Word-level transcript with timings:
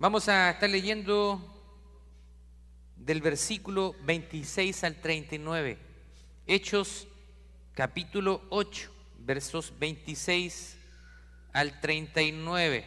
Vamos 0.00 0.30
a 0.30 0.48
estar 0.48 0.70
leyendo 0.70 1.38
del 2.96 3.20
versículo 3.20 3.94
26 4.04 4.84
al 4.84 4.98
39. 4.98 5.76
Hechos 6.46 7.06
capítulo 7.74 8.40
8, 8.48 8.90
versos 9.18 9.74
26 9.78 10.78
al 11.52 11.78
39. 11.82 12.86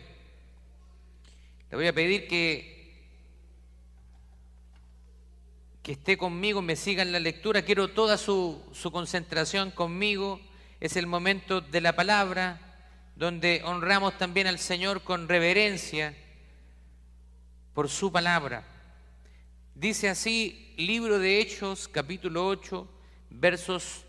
Le 1.70 1.78
voy 1.78 1.86
a 1.86 1.94
pedir 1.94 2.28
que, 2.28 3.06
que 5.84 5.92
esté 5.92 6.18
conmigo, 6.18 6.64
me 6.64 6.76
siga 6.76 7.04
en 7.04 7.12
la 7.12 7.20
lectura. 7.20 7.62
Quiero 7.62 7.90
toda 7.90 8.18
su, 8.18 8.60
su 8.74 8.92
concentración 8.92 9.70
conmigo. 9.70 10.42
Es 10.80 10.96
el 10.96 11.06
momento 11.06 11.62
de 11.62 11.80
la 11.80 11.96
palabra, 11.96 12.60
donde 13.16 13.62
honramos 13.66 14.18
también 14.18 14.48
al 14.48 14.58
Señor 14.58 15.04
con 15.04 15.30
reverencia 15.30 16.16
por 17.74 17.90
su 17.90 18.12
palabra. 18.12 18.64
Dice 19.76 20.10
así, 20.10 20.74
libro 20.78 21.18
de 21.18 21.40
Hechos, 21.40 21.88
capítulo 21.88 22.48
8, 22.48 22.88
versos 23.32 24.06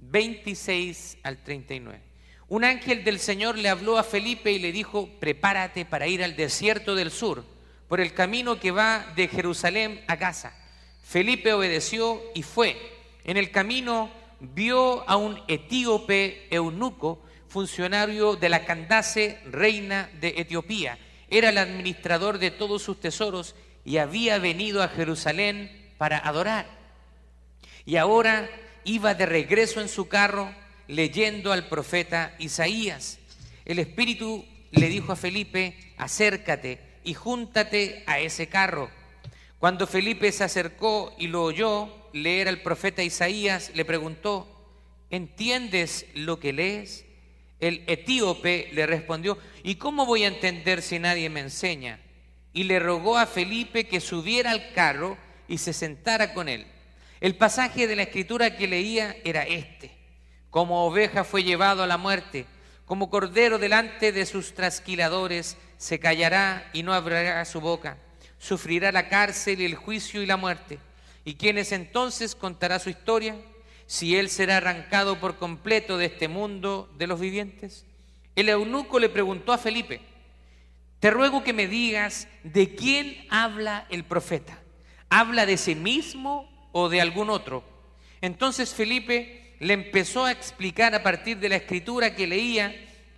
26 0.00 1.18
al 1.22 1.42
39. 1.42 2.00
Un 2.48 2.64
ángel 2.64 3.02
del 3.02 3.18
Señor 3.18 3.56
le 3.56 3.70
habló 3.70 3.96
a 3.96 4.02
Felipe 4.02 4.52
y 4.52 4.58
le 4.58 4.72
dijo, 4.72 5.08
prepárate 5.20 5.86
para 5.86 6.06
ir 6.06 6.22
al 6.22 6.36
desierto 6.36 6.94
del 6.94 7.10
sur, 7.10 7.44
por 7.88 8.00
el 8.00 8.12
camino 8.12 8.60
que 8.60 8.70
va 8.70 9.06
de 9.16 9.28
Jerusalén 9.28 10.04
a 10.06 10.16
Gaza. 10.16 10.54
Felipe 11.02 11.54
obedeció 11.54 12.20
y 12.34 12.42
fue. 12.42 12.76
En 13.24 13.38
el 13.38 13.50
camino 13.50 14.10
vio 14.40 15.08
a 15.08 15.16
un 15.16 15.40
etíope 15.48 16.46
eunuco, 16.50 17.22
funcionario 17.48 18.36
de 18.36 18.48
la 18.50 18.64
Candace, 18.66 19.40
reina 19.46 20.10
de 20.20 20.34
Etiopía. 20.36 20.98
Era 21.32 21.48
el 21.48 21.56
administrador 21.56 22.38
de 22.38 22.50
todos 22.50 22.82
sus 22.82 23.00
tesoros 23.00 23.54
y 23.86 23.96
había 23.96 24.38
venido 24.38 24.82
a 24.82 24.88
Jerusalén 24.88 25.94
para 25.96 26.18
adorar. 26.18 26.66
Y 27.86 27.96
ahora 27.96 28.50
iba 28.84 29.14
de 29.14 29.24
regreso 29.24 29.80
en 29.80 29.88
su 29.88 30.08
carro 30.08 30.54
leyendo 30.88 31.50
al 31.50 31.68
profeta 31.68 32.34
Isaías. 32.38 33.18
El 33.64 33.78
Espíritu 33.78 34.44
le 34.72 34.90
dijo 34.90 35.10
a 35.12 35.16
Felipe, 35.16 35.94
acércate 35.96 36.80
y 37.02 37.14
júntate 37.14 38.04
a 38.06 38.18
ese 38.20 38.48
carro. 38.48 38.90
Cuando 39.58 39.86
Felipe 39.86 40.30
se 40.32 40.44
acercó 40.44 41.14
y 41.18 41.28
lo 41.28 41.44
oyó 41.44 42.10
leer 42.12 42.46
al 42.46 42.60
profeta 42.60 43.02
Isaías, 43.02 43.70
le 43.74 43.86
preguntó, 43.86 44.68
¿entiendes 45.08 46.04
lo 46.14 46.38
que 46.38 46.52
lees? 46.52 47.06
El 47.62 47.82
etíope 47.86 48.68
le 48.74 48.84
respondió, 48.84 49.38
¿y 49.64 49.76
cómo 49.76 50.04
voy 50.04 50.24
a 50.24 50.28
entender 50.28 50.82
si 50.82 50.98
nadie 50.98 51.30
me 51.30 51.40
enseña? 51.40 51.98
y 52.52 52.64
le 52.64 52.78
rogó 52.78 53.16
a 53.16 53.26
Felipe 53.26 53.86
que 53.86 54.00
subiera 54.00 54.50
al 54.50 54.72
carro 54.72 55.16
y 55.48 55.58
se 55.58 55.72
sentara 55.72 56.34
con 56.34 56.48
él. 56.48 56.66
El 57.20 57.36
pasaje 57.36 57.86
de 57.86 57.96
la 57.96 58.02
escritura 58.02 58.56
que 58.56 58.66
leía 58.66 59.16
era 59.24 59.42
este. 59.42 59.90
Como 60.50 60.84
oveja 60.84 61.24
fue 61.24 61.44
llevado 61.44 61.82
a 61.82 61.86
la 61.86 61.96
muerte, 61.96 62.46
como 62.84 63.08
cordero 63.08 63.58
delante 63.58 64.12
de 64.12 64.26
sus 64.26 64.54
trasquiladores, 64.54 65.56
se 65.78 65.98
callará 65.98 66.68
y 66.72 66.82
no 66.82 66.92
abrirá 66.92 67.44
su 67.44 67.60
boca. 67.60 67.96
Sufrirá 68.38 68.92
la 68.92 69.08
cárcel 69.08 69.60
el 69.60 69.76
juicio 69.76 70.20
y 70.20 70.26
la 70.26 70.36
muerte. 70.36 70.78
¿Y 71.24 71.36
quién 71.36 71.58
es 71.58 71.72
entonces 71.72 72.34
contará 72.34 72.78
su 72.78 72.90
historia? 72.90 73.36
Si 73.86 74.16
él 74.16 74.28
será 74.30 74.58
arrancado 74.58 75.20
por 75.20 75.36
completo 75.36 75.98
de 75.98 76.06
este 76.06 76.28
mundo 76.28 76.90
de 76.98 77.06
los 77.06 77.20
vivientes. 77.20 77.86
El 78.34 78.48
eunuco 78.48 78.98
le 78.98 79.08
preguntó 79.08 79.52
a 79.52 79.58
Felipe, 79.58 80.00
te 81.00 81.10
ruego 81.10 81.42
que 81.42 81.52
me 81.52 81.66
digas 81.66 82.28
de 82.44 82.74
quién 82.74 83.26
habla 83.28 83.86
el 83.90 84.04
profeta. 84.04 84.58
¿Habla 85.10 85.46
de 85.46 85.56
sí 85.56 85.74
mismo 85.74 86.48
o 86.72 86.88
de 86.88 87.00
algún 87.00 87.28
otro? 87.28 87.64
Entonces 88.20 88.72
Felipe 88.72 89.56
le 89.58 89.74
empezó 89.74 90.24
a 90.24 90.32
explicar 90.32 90.94
a 90.94 91.02
partir 91.02 91.38
de 91.38 91.48
la 91.48 91.56
escritura 91.56 92.14
que 92.14 92.26
leía 92.26 92.74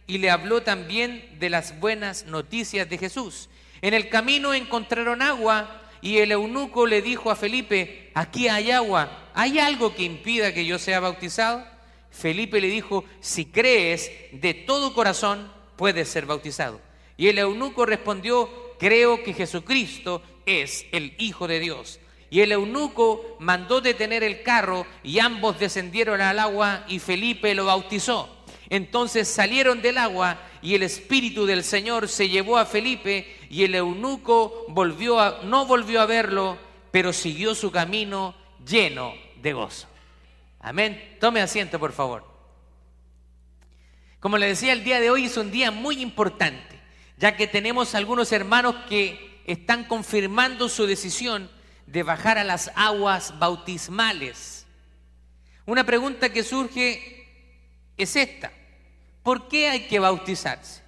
y 0.06 0.18
le 0.18 0.30
habló 0.30 0.62
también 0.62 1.38
de 1.38 1.50
las 1.50 1.78
buenas 1.78 2.26
noticias 2.26 2.88
de 2.88 2.98
Jesús. 2.98 3.48
En 3.82 3.94
el 3.94 4.08
camino 4.08 4.54
encontraron 4.54 5.22
agua 5.22 5.82
y 6.04 6.18
el 6.18 6.32
eunuco 6.32 6.86
le 6.86 7.00
dijo 7.00 7.30
a 7.30 7.34
Felipe, 7.34 8.10
aquí 8.12 8.46
hay 8.46 8.70
agua, 8.70 9.30
¿hay 9.32 9.58
algo 9.58 9.94
que 9.94 10.02
impida 10.02 10.52
que 10.52 10.66
yo 10.66 10.78
sea 10.78 11.00
bautizado? 11.00 11.64
Felipe 12.10 12.60
le 12.60 12.66
dijo, 12.66 13.06
si 13.20 13.46
crees 13.46 14.12
de 14.30 14.52
todo 14.52 14.92
corazón, 14.92 15.50
puedes 15.76 16.10
ser 16.10 16.26
bautizado. 16.26 16.78
Y 17.16 17.28
el 17.28 17.38
eunuco 17.38 17.86
respondió, 17.86 18.50
creo 18.78 19.24
que 19.24 19.32
Jesucristo 19.32 20.20
es 20.44 20.84
el 20.92 21.14
Hijo 21.16 21.48
de 21.48 21.58
Dios. 21.58 22.00
Y 22.28 22.42
el 22.42 22.52
eunuco 22.52 23.38
mandó 23.40 23.80
detener 23.80 24.22
el 24.22 24.42
carro 24.42 24.86
y 25.02 25.20
ambos 25.20 25.58
descendieron 25.58 26.20
al 26.20 26.38
agua 26.38 26.84
y 26.86 26.98
Felipe 26.98 27.54
lo 27.54 27.64
bautizó. 27.64 28.43
Entonces 28.70 29.28
salieron 29.28 29.82
del 29.82 29.98
agua 29.98 30.40
y 30.62 30.74
el 30.74 30.82
Espíritu 30.82 31.46
del 31.46 31.64
Señor 31.64 32.08
se 32.08 32.28
llevó 32.28 32.56
a 32.56 32.66
Felipe 32.66 33.36
y 33.50 33.64
el 33.64 33.74
eunuco 33.74 34.64
volvió 34.68 35.20
a, 35.20 35.42
no 35.44 35.66
volvió 35.66 36.00
a 36.00 36.06
verlo, 36.06 36.58
pero 36.90 37.12
siguió 37.12 37.54
su 37.54 37.70
camino 37.70 38.34
lleno 38.66 39.14
de 39.42 39.52
gozo. 39.52 39.86
Amén. 40.60 41.16
Tome 41.20 41.40
asiento, 41.40 41.78
por 41.78 41.92
favor. 41.92 42.24
Como 44.20 44.38
le 44.38 44.46
decía, 44.46 44.72
el 44.72 44.84
día 44.84 45.00
de 45.00 45.10
hoy 45.10 45.26
es 45.26 45.36
un 45.36 45.50
día 45.50 45.70
muy 45.70 46.00
importante 46.00 46.74
ya 47.16 47.36
que 47.36 47.46
tenemos 47.46 47.94
algunos 47.94 48.32
hermanos 48.32 48.74
que 48.88 49.40
están 49.46 49.84
confirmando 49.84 50.68
su 50.68 50.86
decisión 50.86 51.50
de 51.86 52.02
bajar 52.02 52.38
a 52.38 52.44
las 52.44 52.70
aguas 52.74 53.38
bautismales. 53.38 54.66
Una 55.66 55.84
pregunta 55.84 56.32
que 56.32 56.42
surge 56.42 57.23
es 57.96 58.16
esta. 58.16 58.52
¿Por 59.22 59.48
qué 59.48 59.70
hay 59.70 59.86
que 59.86 59.98
bautizarse? 59.98 60.82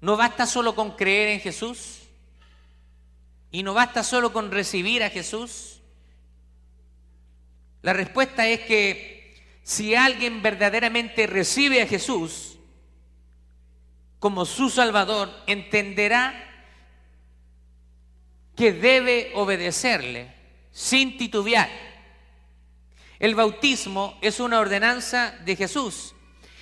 ¿No 0.00 0.16
basta 0.16 0.46
solo 0.46 0.74
con 0.74 0.92
creer 0.92 1.30
en 1.30 1.40
Jesús? 1.40 2.00
¿Y 3.50 3.62
no 3.62 3.74
basta 3.74 4.02
solo 4.02 4.32
con 4.32 4.50
recibir 4.50 5.02
a 5.02 5.10
Jesús? 5.10 5.80
La 7.82 7.92
respuesta 7.92 8.46
es 8.48 8.60
que 8.60 9.60
si 9.62 9.94
alguien 9.94 10.42
verdaderamente 10.42 11.26
recibe 11.26 11.82
a 11.82 11.86
Jesús, 11.86 12.58
como 14.18 14.46
su 14.46 14.70
Salvador, 14.70 15.30
entenderá 15.46 16.34
que 18.56 18.72
debe 18.72 19.32
obedecerle 19.34 20.32
sin 20.70 21.18
titubear. 21.18 21.68
El 23.18 23.34
bautismo 23.34 24.18
es 24.20 24.40
una 24.40 24.60
ordenanza 24.60 25.34
de 25.44 25.56
Jesús 25.56 26.14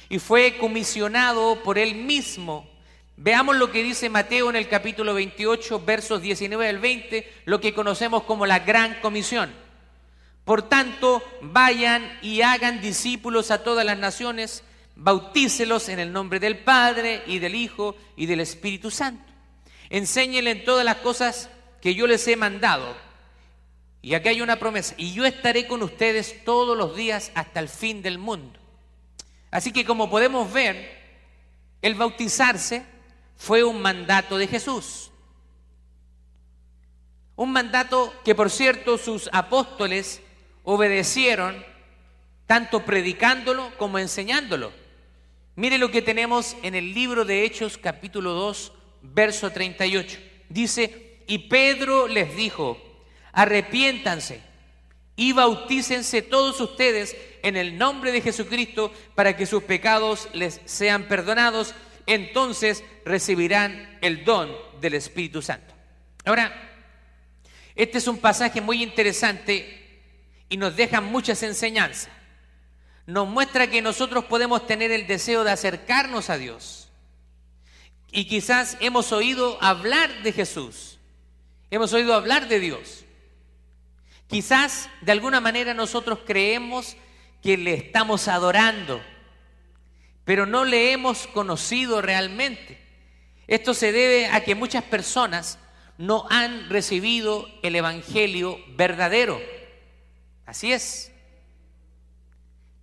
y 0.08 0.18
fue 0.18 0.58
comisionado 0.58 1.62
por 1.62 1.78
él 1.78 1.94
mismo. 1.94 2.68
Veamos 3.16 3.56
lo 3.56 3.70
que 3.70 3.82
dice 3.82 4.10
Mateo 4.10 4.50
en 4.50 4.56
el 4.56 4.68
capítulo 4.68 5.14
28, 5.14 5.80
versos 5.84 6.20
19 6.20 6.68
al 6.68 6.78
20, 6.78 7.32
lo 7.46 7.60
que 7.60 7.72
conocemos 7.72 8.24
como 8.24 8.44
la 8.44 8.58
gran 8.58 9.00
comisión. 9.00 9.52
Por 10.44 10.62
tanto, 10.62 11.22
vayan 11.40 12.18
y 12.20 12.42
hagan 12.42 12.80
discípulos 12.80 13.50
a 13.50 13.62
todas 13.62 13.86
las 13.86 13.96
naciones, 13.96 14.64
bautícelos 14.96 15.88
en 15.88 16.00
el 16.00 16.12
nombre 16.12 16.40
del 16.40 16.58
Padre 16.58 17.22
y 17.26 17.38
del 17.38 17.54
Hijo 17.54 17.96
y 18.16 18.26
del 18.26 18.40
Espíritu 18.40 18.90
Santo. 18.90 19.24
Enséñenle 19.88 20.50
en 20.50 20.64
todas 20.64 20.84
las 20.84 20.96
cosas 20.96 21.48
que 21.80 21.94
yo 21.94 22.06
les 22.06 22.26
he 22.28 22.36
mandado. 22.36 22.94
Y 24.02 24.14
aquí 24.14 24.28
hay 24.30 24.40
una 24.40 24.58
promesa, 24.58 24.94
y 24.98 25.12
yo 25.12 25.24
estaré 25.24 25.68
con 25.68 25.80
ustedes 25.82 26.44
todos 26.44 26.76
los 26.76 26.96
días 26.96 27.30
hasta 27.36 27.60
el 27.60 27.68
fin 27.68 28.02
del 28.02 28.18
mundo. 28.18 28.58
Así 29.52 29.72
que 29.72 29.84
como 29.84 30.10
podemos 30.10 30.52
ver, 30.52 31.00
el 31.82 31.94
bautizarse 31.94 32.84
fue 33.36 33.62
un 33.62 33.80
mandato 33.80 34.38
de 34.38 34.48
Jesús. 34.48 35.12
Un 37.36 37.52
mandato 37.52 38.12
que, 38.24 38.34
por 38.34 38.50
cierto, 38.50 38.98
sus 38.98 39.30
apóstoles 39.32 40.20
obedecieron 40.64 41.64
tanto 42.46 42.84
predicándolo 42.84 43.70
como 43.78 43.98
enseñándolo. 43.98 44.72
Mire 45.54 45.78
lo 45.78 45.90
que 45.90 46.02
tenemos 46.02 46.56
en 46.62 46.74
el 46.74 46.92
libro 46.92 47.24
de 47.24 47.44
Hechos 47.44 47.78
capítulo 47.78 48.32
2, 48.32 48.72
verso 49.02 49.50
38. 49.50 50.18
Dice, 50.48 51.22
y 51.26 51.38
Pedro 51.48 52.08
les 52.08 52.34
dijo, 52.36 52.91
arrepiéntanse 53.32 54.40
y 55.16 55.32
bautícense 55.32 56.22
todos 56.22 56.60
ustedes 56.60 57.16
en 57.42 57.56
el 57.56 57.76
nombre 57.76 58.12
de 58.12 58.20
Jesucristo 58.20 58.92
para 59.14 59.36
que 59.36 59.46
sus 59.46 59.62
pecados 59.64 60.28
les 60.32 60.60
sean 60.64 61.08
perdonados, 61.08 61.74
entonces 62.06 62.84
recibirán 63.04 63.98
el 64.00 64.24
don 64.24 64.50
del 64.80 64.94
Espíritu 64.94 65.42
Santo. 65.42 65.74
Ahora, 66.24 66.52
este 67.74 67.98
es 67.98 68.06
un 68.06 68.18
pasaje 68.18 68.60
muy 68.60 68.82
interesante 68.82 70.00
y 70.48 70.56
nos 70.56 70.76
deja 70.76 71.00
muchas 71.00 71.42
enseñanzas 71.42 72.10
nos 73.06 73.28
muestra 73.28 73.68
que 73.68 73.82
nosotros 73.82 74.26
podemos 74.26 74.66
tener 74.66 74.90
el 74.92 75.06
deseo 75.06 75.44
de 75.44 75.50
acercarnos 75.50 76.30
a 76.30 76.38
Dios 76.38 76.88
Y 78.12 78.26
quizás 78.26 78.76
hemos 78.80 79.12
oído 79.12 79.58
hablar 79.62 80.22
de 80.22 80.32
Jesús, 80.32 80.98
hemos 81.70 81.92
oído 81.94 82.14
hablar 82.14 82.48
de 82.48 82.60
Dios. 82.60 83.04
Quizás 84.32 84.88
de 85.02 85.12
alguna 85.12 85.42
manera 85.42 85.74
nosotros 85.74 86.20
creemos 86.24 86.96
que 87.42 87.58
le 87.58 87.74
estamos 87.74 88.28
adorando, 88.28 88.98
pero 90.24 90.46
no 90.46 90.64
le 90.64 90.92
hemos 90.92 91.26
conocido 91.26 92.00
realmente. 92.00 92.80
Esto 93.46 93.74
se 93.74 93.92
debe 93.92 94.28
a 94.28 94.42
que 94.42 94.54
muchas 94.54 94.84
personas 94.84 95.58
no 95.98 96.24
han 96.30 96.70
recibido 96.70 97.46
el 97.62 97.76
Evangelio 97.76 98.58
verdadero. 98.68 99.38
Así 100.46 100.72
es. 100.72 101.12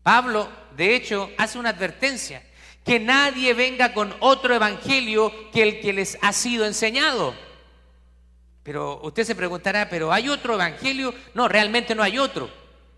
Pablo, 0.04 0.48
de 0.78 0.96
hecho, 0.96 1.32
hace 1.40 1.58
una 1.58 1.70
advertencia 1.70 2.44
que 2.86 3.00
nadie 3.00 3.56
venga 3.56 3.96
con 3.96 4.16
otro 4.20 4.54
evangelio 4.54 5.34
que 5.52 5.64
el 5.64 5.82
que 5.82 5.94
les 5.94 6.16
ha 6.22 6.32
sido 6.32 6.68
enseñado. 6.68 7.34
Pero 8.64 9.00
usted 9.04 9.24
se 9.24 9.36
preguntará, 9.36 9.90
¿pero 9.90 10.12
hay 10.12 10.30
otro 10.30 10.56
evangelio? 10.56 11.14
No, 11.34 11.48
realmente 11.48 11.96
no 11.96 12.04
hay 12.04 12.20
otro. 12.20 12.50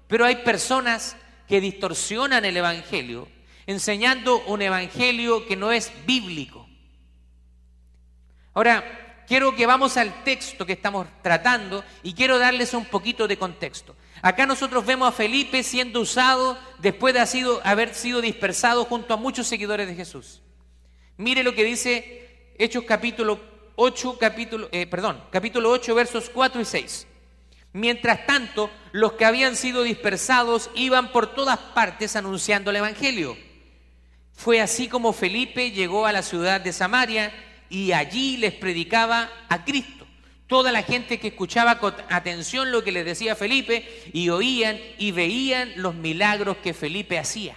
Pero 0.07 0.25
hay 0.25 0.37
personas 0.37 1.15
que 1.47 1.61
distorsionan 1.61 2.45
el 2.45 2.57
evangelio 2.57 3.27
enseñando 3.67 4.43
un 4.45 4.61
evangelio 4.61 5.45
que 5.45 5.55
no 5.55 5.71
es 5.71 5.91
bíblico. 6.05 6.67
Ahora, 8.53 9.23
quiero 9.27 9.55
que 9.55 9.65
vamos 9.65 9.97
al 9.97 10.23
texto 10.23 10.65
que 10.65 10.73
estamos 10.73 11.07
tratando 11.21 11.83
y 12.03 12.13
quiero 12.13 12.37
darles 12.37 12.73
un 12.73 12.85
poquito 12.85 13.27
de 13.27 13.37
contexto. 13.37 13.95
Acá 14.21 14.45
nosotros 14.45 14.85
vemos 14.85 15.07
a 15.07 15.11
Felipe 15.11 15.63
siendo 15.63 16.01
usado 16.01 16.57
después 16.79 17.13
de 17.13 17.59
haber 17.63 17.93
sido 17.95 18.21
dispersado 18.21 18.85
junto 18.85 19.13
a 19.13 19.17
muchos 19.17 19.47
seguidores 19.47 19.87
de 19.87 19.95
Jesús. 19.95 20.41
Mire 21.17 21.43
lo 21.43 21.55
que 21.55 21.63
dice 21.63 22.53
Hechos 22.57 22.83
capítulo 22.83 23.39
8, 23.75 24.17
capítulo, 24.19 24.69
eh, 24.71 24.87
perdón, 24.87 25.23
capítulo 25.31 25.69
8, 25.71 25.95
versos 25.95 26.29
4 26.29 26.61
y 26.61 26.65
6. 26.65 27.07
Mientras 27.73 28.25
tanto, 28.25 28.69
los 28.91 29.13
que 29.13 29.25
habían 29.25 29.55
sido 29.55 29.83
dispersados 29.83 30.69
iban 30.75 31.11
por 31.11 31.33
todas 31.33 31.57
partes 31.57 32.15
anunciando 32.15 32.71
el 32.71 32.77
Evangelio. 32.77 33.37
Fue 34.33 34.59
así 34.59 34.87
como 34.87 35.13
Felipe 35.13 35.71
llegó 35.71 36.05
a 36.05 36.11
la 36.11 36.23
ciudad 36.23 36.59
de 36.59 36.73
Samaria 36.73 37.31
y 37.69 37.93
allí 37.93 38.37
les 38.37 38.53
predicaba 38.53 39.29
a 39.47 39.63
Cristo. 39.63 40.05
Toda 40.47 40.73
la 40.73 40.83
gente 40.83 41.17
que 41.19 41.29
escuchaba 41.29 41.79
con 41.79 41.95
atención 42.09 42.71
lo 42.71 42.83
que 42.83 42.91
les 42.91 43.05
decía 43.05 43.37
Felipe 43.37 43.87
y 44.11 44.27
oían 44.27 44.77
y 44.97 45.11
veían 45.11 45.71
los 45.77 45.95
milagros 45.95 46.57
que 46.57 46.73
Felipe 46.73 47.17
hacía. 47.17 47.55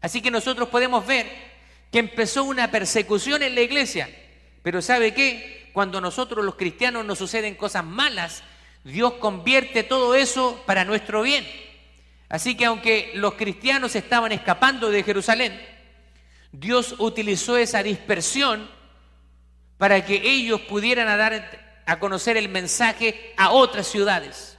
Así 0.00 0.22
que 0.22 0.30
nosotros 0.30 0.70
podemos 0.70 1.06
ver 1.06 1.26
que 1.90 1.98
empezó 1.98 2.44
una 2.44 2.70
persecución 2.70 3.42
en 3.42 3.54
la 3.54 3.60
iglesia. 3.60 4.08
Pero 4.64 4.80
¿sabe 4.80 5.12
qué? 5.12 5.68
Cuando 5.74 6.00
nosotros 6.00 6.42
los 6.42 6.54
cristianos 6.54 7.04
nos 7.04 7.18
suceden 7.18 7.54
cosas 7.54 7.84
malas, 7.84 8.42
Dios 8.82 9.12
convierte 9.20 9.82
todo 9.82 10.14
eso 10.14 10.62
para 10.64 10.86
nuestro 10.86 11.20
bien. 11.20 11.46
Así 12.30 12.56
que 12.56 12.64
aunque 12.64 13.12
los 13.14 13.34
cristianos 13.34 13.94
estaban 13.94 14.32
escapando 14.32 14.88
de 14.88 15.02
Jerusalén, 15.02 15.60
Dios 16.50 16.94
utilizó 16.98 17.58
esa 17.58 17.82
dispersión 17.82 18.70
para 19.76 20.02
que 20.02 20.22
ellos 20.24 20.62
pudieran 20.62 21.18
dar 21.18 21.82
a 21.84 21.98
conocer 21.98 22.38
el 22.38 22.48
mensaje 22.48 23.34
a 23.36 23.50
otras 23.50 23.86
ciudades. 23.86 24.56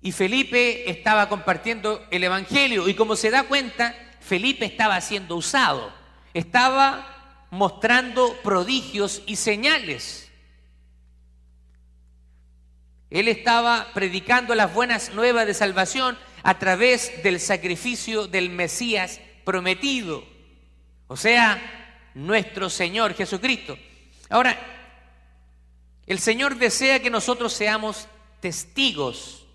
Y 0.00 0.10
Felipe 0.10 0.90
estaba 0.90 1.28
compartiendo 1.28 2.04
el 2.10 2.24
Evangelio 2.24 2.88
y 2.88 2.94
como 2.94 3.14
se 3.14 3.30
da 3.30 3.44
cuenta, 3.44 3.94
Felipe 4.18 4.64
estaba 4.64 5.00
siendo 5.00 5.36
usado, 5.36 6.02
estaba 6.34 7.46
mostrando 7.50 8.36
prodigios 8.42 9.22
y 9.26 9.36
señales. 9.36 10.28
Él 13.10 13.28
estaba 13.28 13.92
predicando 13.94 14.56
las 14.56 14.74
buenas 14.74 15.14
nuevas 15.14 15.46
de 15.46 15.54
salvación 15.54 16.18
a 16.42 16.58
través 16.58 17.22
del 17.22 17.38
sacrificio 17.38 18.26
del 18.26 18.50
Mesías 18.50 19.20
prometido. 19.44 20.24
O 21.06 21.16
sea, 21.16 22.10
nuestro 22.14 22.68
Señor 22.68 23.14
Jesucristo. 23.14 23.78
Ahora, 24.28 24.58
el 26.06 26.18
Señor 26.18 26.56
desea 26.56 27.00
que 27.00 27.08
nosotros 27.10 27.52
seamos 27.52 28.08
testigos. 28.40 29.46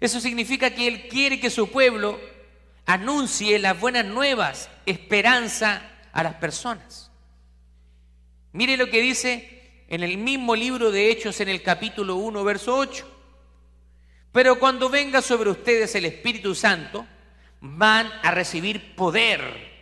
Eso 0.00 0.20
significa 0.20 0.74
que 0.74 0.88
Él 0.88 1.08
quiere 1.08 1.38
que 1.38 1.50
su 1.50 1.70
pueblo 1.70 2.18
anuncie 2.86 3.58
las 3.58 3.78
buenas 3.78 4.04
nuevas, 4.04 4.68
esperanza 4.86 5.82
a 6.12 6.22
las 6.22 6.34
personas. 6.34 7.10
Mire 8.52 8.76
lo 8.76 8.88
que 8.88 9.00
dice 9.00 9.84
en 9.88 10.02
el 10.02 10.18
mismo 10.18 10.54
libro 10.54 10.90
de 10.90 11.10
Hechos 11.10 11.40
en 11.40 11.48
el 11.48 11.62
capítulo 11.62 12.16
1, 12.16 12.44
verso 12.44 12.76
8. 12.76 13.10
Pero 14.32 14.58
cuando 14.58 14.88
venga 14.88 15.22
sobre 15.22 15.50
ustedes 15.50 15.94
el 15.94 16.04
Espíritu 16.04 16.54
Santo, 16.54 17.06
van 17.60 18.10
a 18.22 18.30
recibir 18.30 18.94
poder 18.94 19.72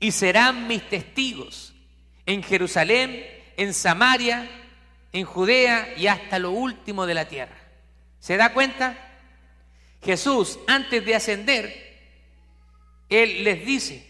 y 0.00 0.10
serán 0.12 0.66
mis 0.66 0.88
testigos 0.88 1.74
en 2.26 2.42
Jerusalén, 2.42 3.24
en 3.56 3.74
Samaria, 3.74 4.48
en 5.12 5.24
Judea 5.24 5.94
y 5.96 6.06
hasta 6.06 6.38
lo 6.38 6.50
último 6.52 7.06
de 7.06 7.14
la 7.14 7.28
tierra. 7.28 7.56
¿Se 8.18 8.36
da 8.36 8.52
cuenta? 8.52 9.11
Jesús, 10.02 10.58
antes 10.66 11.04
de 11.04 11.14
ascender, 11.14 12.08
Él 13.08 13.44
les 13.44 13.64
dice, 13.64 14.06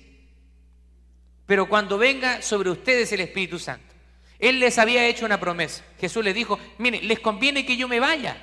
pero 1.46 1.68
cuando 1.68 1.98
venga 1.98 2.40
sobre 2.40 2.70
ustedes 2.70 3.12
el 3.12 3.20
Espíritu 3.20 3.58
Santo, 3.58 3.94
Él 4.38 4.58
les 4.58 4.78
había 4.78 5.06
hecho 5.06 5.26
una 5.26 5.38
promesa. 5.38 5.84
Jesús 6.00 6.24
les 6.24 6.34
dijo, 6.34 6.58
mire, 6.78 7.02
les 7.02 7.20
conviene 7.20 7.66
que 7.66 7.76
yo 7.76 7.88
me 7.88 8.00
vaya, 8.00 8.36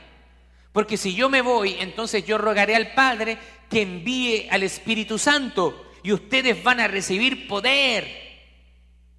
porque 0.71 0.97
si 0.97 1.15
yo 1.15 1.29
me 1.29 1.41
voy, 1.41 1.75
entonces 1.79 2.25
yo 2.25 2.37
rogaré 2.37 2.75
al 2.75 2.93
Padre 2.93 3.37
que 3.69 3.81
envíe 3.81 4.47
al 4.51 4.63
Espíritu 4.63 5.17
Santo 5.17 5.91
y 6.03 6.11
ustedes 6.11 6.61
van 6.63 6.79
a 6.79 6.87
recibir 6.87 7.47
poder. 7.47 8.29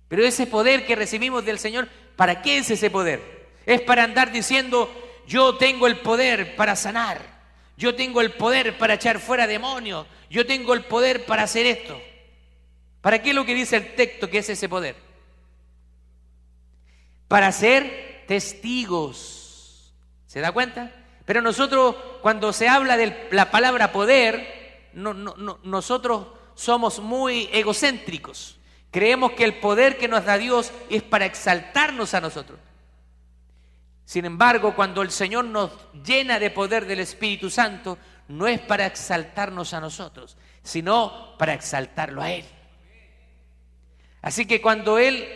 Pero 0.09 0.25
ese 0.25 0.47
poder 0.47 0.87
que 0.87 0.97
recibimos 0.97 1.45
del 1.45 1.59
Señor, 1.59 1.89
¿para 2.17 2.43
qué 2.43 2.59
es 2.59 2.71
ese 2.71 2.91
poder? 2.91 3.49
Es 3.67 3.81
para 3.81 4.05
andar 4.05 4.33
diciendo, 4.33 4.91
yo 5.27 5.57
tengo 5.57 5.87
el 5.87 5.99
poder 5.99 6.57
para 6.57 6.77
sanar, 6.77 7.40
yo 7.81 7.95
tengo 7.95 8.21
el 8.21 8.33
poder 8.33 8.77
para 8.77 8.95
echar 8.95 9.19
fuera 9.19 9.47
demonios, 9.47 10.07
yo 10.29 10.47
tengo 10.47 10.75
el 10.75 10.85
poder 10.85 11.25
para 11.25 11.45
hacer 11.45 11.65
esto. 11.65 11.99
¿Para 13.01 13.23
qué 13.23 13.31
es 13.31 13.35
lo 13.35 13.47
que 13.47 13.55
dice 13.55 13.77
el 13.77 13.95
texto 13.95 14.29
que 14.29 14.39
es 14.39 14.51
ese 14.51 14.69
poder? 14.69 14.97
Para 17.27 17.51
ser 17.53 18.25
testigos. 18.29 19.95
¿Se 20.27 20.41
da 20.41 20.53
cuenta? 20.53 20.95
Pero 21.25 21.41
nosotros, 21.41 21.97
cuando 22.21 22.53
se 22.53 22.69
habla 22.69 22.99
de 22.99 23.29
la 23.31 23.51
palabra 23.51 23.93
poder, 23.93 24.91
no, 24.93 25.15
no, 25.15 25.59
nosotros 25.63 26.27
somos 26.55 27.01
muy 27.01 27.49
egocéntricos. 27.51 28.59
Creemos 28.91 29.33
que 29.33 29.45
el 29.45 29.59
poder 29.59 29.97
que 29.97 30.07
nos 30.07 30.27
da 30.27 30.37
Dios 30.37 30.71
es 30.91 31.03
para 31.03 31.25
exaltarnos 31.25 32.13
a 32.13 32.21
nosotros. 32.21 32.59
Sin 34.11 34.25
embargo, 34.25 34.75
cuando 34.75 35.03
el 35.03 35.13
Señor 35.13 35.45
nos 35.45 35.71
llena 36.05 36.41
de 36.41 36.51
poder 36.51 36.85
del 36.85 36.99
Espíritu 36.99 37.49
Santo, 37.49 37.97
no 38.27 38.49
es 38.49 38.59
para 38.59 38.87
exaltarnos 38.87 39.73
a 39.73 39.79
nosotros, 39.79 40.37
sino 40.65 41.37
para 41.39 41.55
exaltarlo 41.55 42.21
a 42.21 42.33
Él. 42.33 42.45
Así 44.21 44.47
que 44.47 44.61
cuando 44.61 44.99
Él 44.99 45.29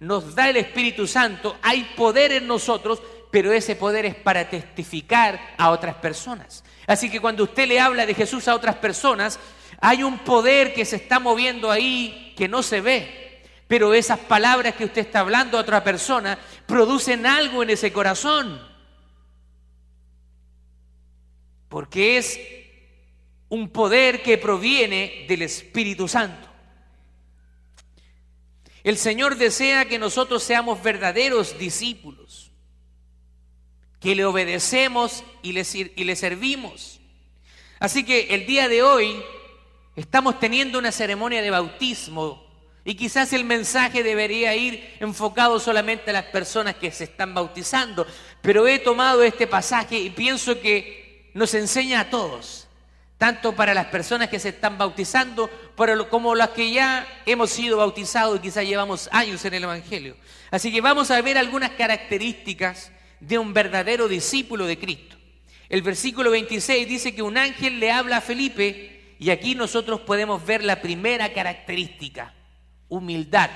nos 0.00 0.34
da 0.34 0.50
el 0.50 0.56
Espíritu 0.56 1.06
Santo, 1.06 1.58
hay 1.62 1.84
poder 1.96 2.32
en 2.32 2.48
nosotros, 2.48 3.00
pero 3.30 3.52
ese 3.52 3.76
poder 3.76 4.04
es 4.04 4.16
para 4.16 4.50
testificar 4.50 5.54
a 5.56 5.70
otras 5.70 5.94
personas. 5.94 6.64
Así 6.88 7.08
que 7.08 7.20
cuando 7.20 7.44
usted 7.44 7.68
le 7.68 7.78
habla 7.78 8.04
de 8.04 8.14
Jesús 8.14 8.48
a 8.48 8.56
otras 8.56 8.74
personas, 8.74 9.38
hay 9.80 10.02
un 10.02 10.18
poder 10.18 10.74
que 10.74 10.84
se 10.84 10.96
está 10.96 11.20
moviendo 11.20 11.70
ahí 11.70 12.34
que 12.36 12.48
no 12.48 12.64
se 12.64 12.80
ve, 12.80 13.27
pero 13.68 13.94
esas 13.94 14.18
palabras 14.18 14.74
que 14.74 14.86
usted 14.86 15.02
está 15.02 15.20
hablando 15.20 15.56
a 15.56 15.60
otra 15.60 15.84
persona 15.84 16.38
producen 16.66 17.26
algo 17.26 17.62
en 17.62 17.70
ese 17.70 17.92
corazón. 17.92 18.60
Porque 21.68 22.16
es 22.16 22.40
un 23.50 23.68
poder 23.68 24.22
que 24.22 24.38
proviene 24.38 25.26
del 25.28 25.42
Espíritu 25.42 26.08
Santo. 26.08 26.48
El 28.82 28.96
Señor 28.96 29.36
desea 29.36 29.84
que 29.84 29.98
nosotros 29.98 30.42
seamos 30.42 30.82
verdaderos 30.82 31.58
discípulos, 31.58 32.50
que 34.00 34.14
le 34.14 34.24
obedecemos 34.24 35.24
y 35.42 35.52
le, 35.52 36.16
servimos. 36.16 37.00
Así 37.80 38.02
que 38.04 38.34
el 38.34 38.46
día 38.46 38.66
de 38.68 38.82
hoy 38.82 39.22
Estamos 39.98 40.38
teniendo 40.38 40.78
una 40.78 40.92
ceremonia 40.92 41.42
de 41.42 41.50
bautismo 41.50 42.47
y 42.88 42.94
quizás 42.94 43.34
el 43.34 43.44
mensaje 43.44 44.02
debería 44.02 44.56
ir 44.56 44.96
enfocado 44.98 45.60
solamente 45.60 46.08
a 46.08 46.14
las 46.14 46.24
personas 46.24 46.76
que 46.76 46.90
se 46.90 47.04
están 47.04 47.34
bautizando, 47.34 48.06
pero 48.40 48.66
he 48.66 48.78
tomado 48.78 49.22
este 49.22 49.46
pasaje 49.46 49.98
y 49.98 50.08
pienso 50.08 50.58
que 50.58 51.30
nos 51.34 51.52
enseña 51.52 52.00
a 52.00 52.08
todos 52.08 52.66
tanto 53.18 53.54
para 53.54 53.74
las 53.74 53.88
personas 53.88 54.30
que 54.30 54.38
se 54.38 54.48
están 54.48 54.78
bautizando 54.78 55.50
como 56.08 56.34
las 56.34 56.48
que 56.48 56.70
ya 56.70 57.06
hemos 57.26 57.50
sido 57.50 57.76
bautizados 57.76 58.38
y 58.38 58.42
quizás 58.42 58.64
llevamos 58.64 59.10
años 59.12 59.44
en 59.44 59.52
el 59.52 59.64
Evangelio. 59.64 60.16
Así 60.50 60.72
que 60.72 60.80
vamos 60.80 61.10
a 61.10 61.20
ver 61.20 61.36
algunas 61.36 61.72
características 61.72 62.90
de 63.20 63.36
un 63.36 63.52
verdadero 63.52 64.08
discípulo 64.08 64.64
de 64.64 64.78
Cristo. 64.78 65.16
El 65.68 65.82
versículo 65.82 66.30
26 66.30 66.88
dice 66.88 67.14
que 67.14 67.20
un 67.20 67.36
ángel 67.36 67.80
le 67.80 67.92
habla 67.92 68.16
a 68.16 68.22
Felipe 68.22 69.14
y 69.18 69.28
aquí 69.28 69.54
nosotros 69.54 70.00
podemos 70.00 70.46
ver 70.46 70.64
la 70.64 70.80
primera 70.80 71.34
característica, 71.34 72.32
humildad. 72.88 73.50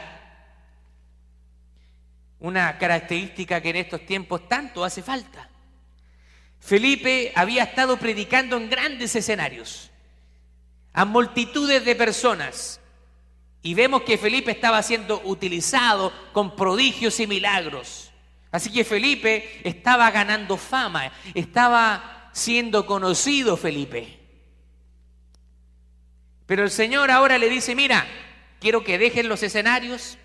Una 2.41 2.77
característica 2.79 3.61
que 3.61 3.71
en 3.71 3.77
estos 3.77 4.05
tiempos 4.05 4.49
tanto 4.49 4.85
hace 4.85 5.03
falta. 5.03 5.49
Felipe 6.61 7.33
había 7.35 7.65
estado 7.65 7.97
predicando 7.97 8.57
en 8.57 8.71
grandes 8.71 9.17
escenarios, 9.17 9.91
a 10.93 11.05
multitudes 11.05 11.85
de 11.85 11.97
personas. 11.97 12.81
Y 13.63 13.75
vemos 13.75 14.03
que 14.03 14.19
Felipe 14.19 14.51
estaba 14.51 14.83
siendo 14.83 15.23
utilizado 15.25 16.13
con 16.33 16.57
prodigios 16.57 17.19
y 17.21 17.27
milagros. 17.27 18.13
Así 18.51 18.71
que 18.71 18.85
Felipe 18.85 19.61
estaba 19.65 20.11
ganando 20.11 20.57
fama, 20.57 21.11
estaba 21.35 22.31
siendo 22.33 22.87
conocido 22.87 23.57
Felipe. 23.57 24.19
Pero 26.47 26.65
el 26.65 26.71
Señor 26.71 27.11
ahora 27.11 27.39
le 27.39 27.49
dice, 27.49 27.75
mira, 27.75 28.07
quiero 28.63 28.83
que 28.83 28.97
dejes 28.97 29.27
los 29.27 29.43
escenarios, 29.43 30.17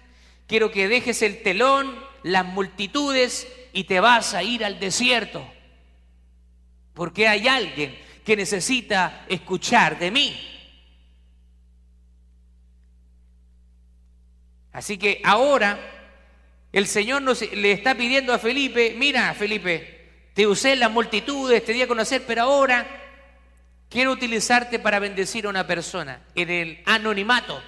quiero 0.48 0.72
que 0.72 0.88
dejes 0.88 1.22
el 1.22 1.44
telón, 1.44 1.94
las 2.24 2.46
multitudes 2.46 3.48
y 3.74 3.84
te 3.84 4.00
vas 4.00 4.34
a 4.34 4.44
ir 4.44 4.63
al 4.63 4.79
desierto 4.79 5.46
porque 6.98 7.27
hay 7.27 7.48
alguien 7.48 7.96
que 8.25 8.36
necesita 8.36 9.24
escuchar 9.29 10.00
de 10.00 10.10
mí. 10.10 10.36
Así 14.72 14.98
que 14.98 15.22
ahora 15.24 15.79
el 16.72 16.88
Señor 16.88 17.22
le 17.22 17.72
está 17.72 17.94
pidiendo 17.94 18.34
a 18.34 18.39
Felipe, 18.39 18.96
mira 18.98 19.32
Felipe, 19.36 20.32
te 20.34 20.48
usé 20.48 20.74
en 20.74 20.79
las 20.79 20.91
multitudes, 20.91 21.63
te 21.63 21.72
di 21.72 21.84
a 21.84 21.88
conocer, 21.88 22.24
pero 22.25 22.41
ahora 22.41 22.88
quiero 23.89 24.12
utilizarte 24.12 24.79
para 24.79 24.98
bendecir 24.98 25.46
a 25.46 25.50
una 25.50 25.67
persona 25.67 26.24
en 26.34 26.50
el 26.50 26.82
anonimato. 26.86 27.62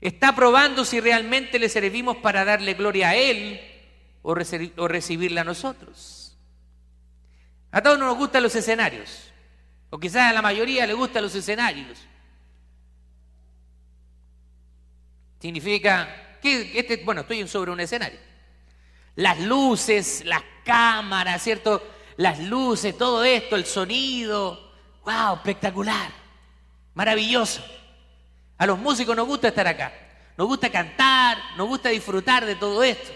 Está 0.00 0.34
probando 0.34 0.84
si 0.84 1.00
realmente 1.00 1.58
le 1.58 1.68
servimos 1.68 2.18
para 2.18 2.44
darle 2.44 2.74
gloria 2.74 3.10
a 3.10 3.16
Él 3.16 3.60
o, 4.22 4.32
o 4.76 4.88
recibirla 4.88 5.40
a 5.40 5.44
nosotros. 5.44 6.36
A 7.70 7.82
todos 7.82 7.98
nos 7.98 8.16
gustan 8.16 8.42
los 8.42 8.54
escenarios, 8.54 9.30
o 9.90 9.98
quizás 9.98 10.30
a 10.30 10.32
la 10.32 10.42
mayoría 10.42 10.86
le 10.86 10.94
gustan 10.94 11.22
los 11.22 11.34
escenarios. 11.34 11.98
Significa 15.40 16.38
que, 16.40 16.78
este, 16.78 16.98
bueno, 17.04 17.22
estoy 17.22 17.46
sobre 17.46 17.70
un 17.70 17.80
escenario. 17.80 18.18
Las 19.16 19.40
luces, 19.40 20.24
las 20.24 20.42
cámaras, 20.64 21.42
¿cierto? 21.42 21.82
Las 22.16 22.40
luces, 22.40 22.96
todo 22.96 23.24
esto, 23.24 23.56
el 23.56 23.66
sonido. 23.66 24.72
¡Wow! 25.04 25.36
Espectacular. 25.36 26.10
Maravilloso. 26.94 27.64
A 28.58 28.66
los 28.66 28.78
músicos 28.78 29.16
nos 29.16 29.26
gusta 29.26 29.48
estar 29.48 29.66
acá. 29.66 29.92
Nos 30.36 30.46
gusta 30.46 30.70
cantar, 30.70 31.38
nos 31.56 31.66
gusta 31.66 31.88
disfrutar 31.88 32.44
de 32.44 32.56
todo 32.56 32.82
esto. 32.84 33.10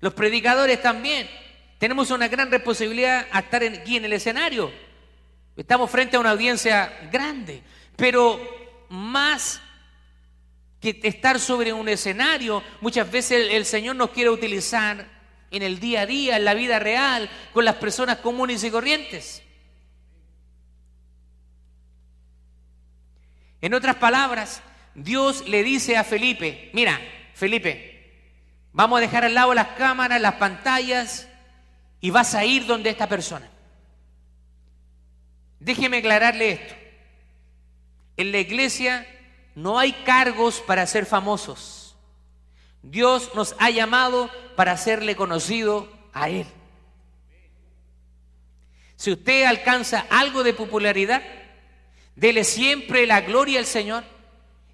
Los 0.00 0.14
predicadores 0.14 0.82
también. 0.82 1.28
Tenemos 1.78 2.10
una 2.10 2.28
gran 2.28 2.50
responsabilidad 2.50 3.26
a 3.30 3.40
estar 3.40 3.62
aquí 3.62 3.96
en 3.96 4.04
el 4.04 4.12
escenario. 4.12 4.72
Estamos 5.56 5.90
frente 5.90 6.16
a 6.16 6.20
una 6.20 6.30
audiencia 6.30 7.08
grande, 7.10 7.62
pero 7.96 8.40
más 8.88 9.60
que 10.80 10.98
estar 11.02 11.38
sobre 11.38 11.72
un 11.72 11.88
escenario, 11.88 12.62
muchas 12.80 13.10
veces 13.10 13.48
el, 13.52 13.64
Señor 13.64 13.96
nos 13.96 14.10
quiere 14.10 14.30
utilizar 14.30 15.06
en 15.50 15.62
el 15.62 15.78
día 15.78 16.02
a 16.02 16.06
día, 16.06 16.36
en 16.36 16.44
la 16.44 16.54
vida 16.54 16.78
real, 16.78 17.30
con 17.52 17.64
las 17.64 17.76
personas 17.76 18.18
comunes 18.18 18.64
y 18.64 18.70
corrientes. 18.70 19.42
En 23.62 23.74
otras 23.74 23.96
palabras, 23.96 24.60
Dios 24.94 25.48
le 25.48 25.62
dice 25.62 25.96
a 25.96 26.04
Felipe, 26.04 26.70
mira, 26.74 27.00
Felipe, 27.32 28.12
vamos 28.72 28.98
a 28.98 29.00
dejar 29.00 29.24
al 29.24 29.34
lado 29.34 29.54
las 29.54 29.68
cámaras, 29.68 30.20
las 30.20 30.34
pantallas, 30.34 31.28
y 32.00 32.10
vas 32.10 32.34
a 32.34 32.44
ir 32.44 32.66
donde 32.66 32.90
esta 32.90 33.08
persona. 33.08 33.48
Déjeme 35.60 35.98
aclararle 35.98 36.50
esto. 36.50 36.74
En 38.16 38.32
la 38.32 38.38
iglesia 38.38 39.06
no 39.54 39.78
hay 39.78 39.92
cargos 39.92 40.60
para 40.60 40.86
ser 40.86 41.06
famosos. 41.06 41.96
Dios 42.82 43.30
nos 43.36 43.54
ha 43.60 43.70
llamado 43.70 44.28
para 44.56 44.72
hacerle 44.72 45.14
conocido 45.14 45.88
a 46.12 46.28
Él. 46.28 46.46
Si 48.96 49.12
usted 49.12 49.44
alcanza 49.44 50.04
algo 50.10 50.42
de 50.42 50.52
popularidad, 50.52 51.22
dele 52.16 52.44
siempre 52.44 53.06
la 53.06 53.20
gloria 53.20 53.58
al 53.58 53.66
Señor 53.66 54.04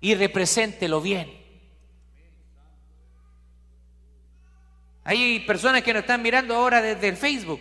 y 0.00 0.14
represéntelo 0.14 1.00
bien. 1.00 1.36
Hay 5.04 5.40
personas 5.40 5.82
que 5.82 5.92
nos 5.92 6.02
están 6.02 6.20
mirando 6.20 6.54
ahora 6.54 6.82
desde 6.82 7.08
el 7.08 7.16
Facebook, 7.16 7.60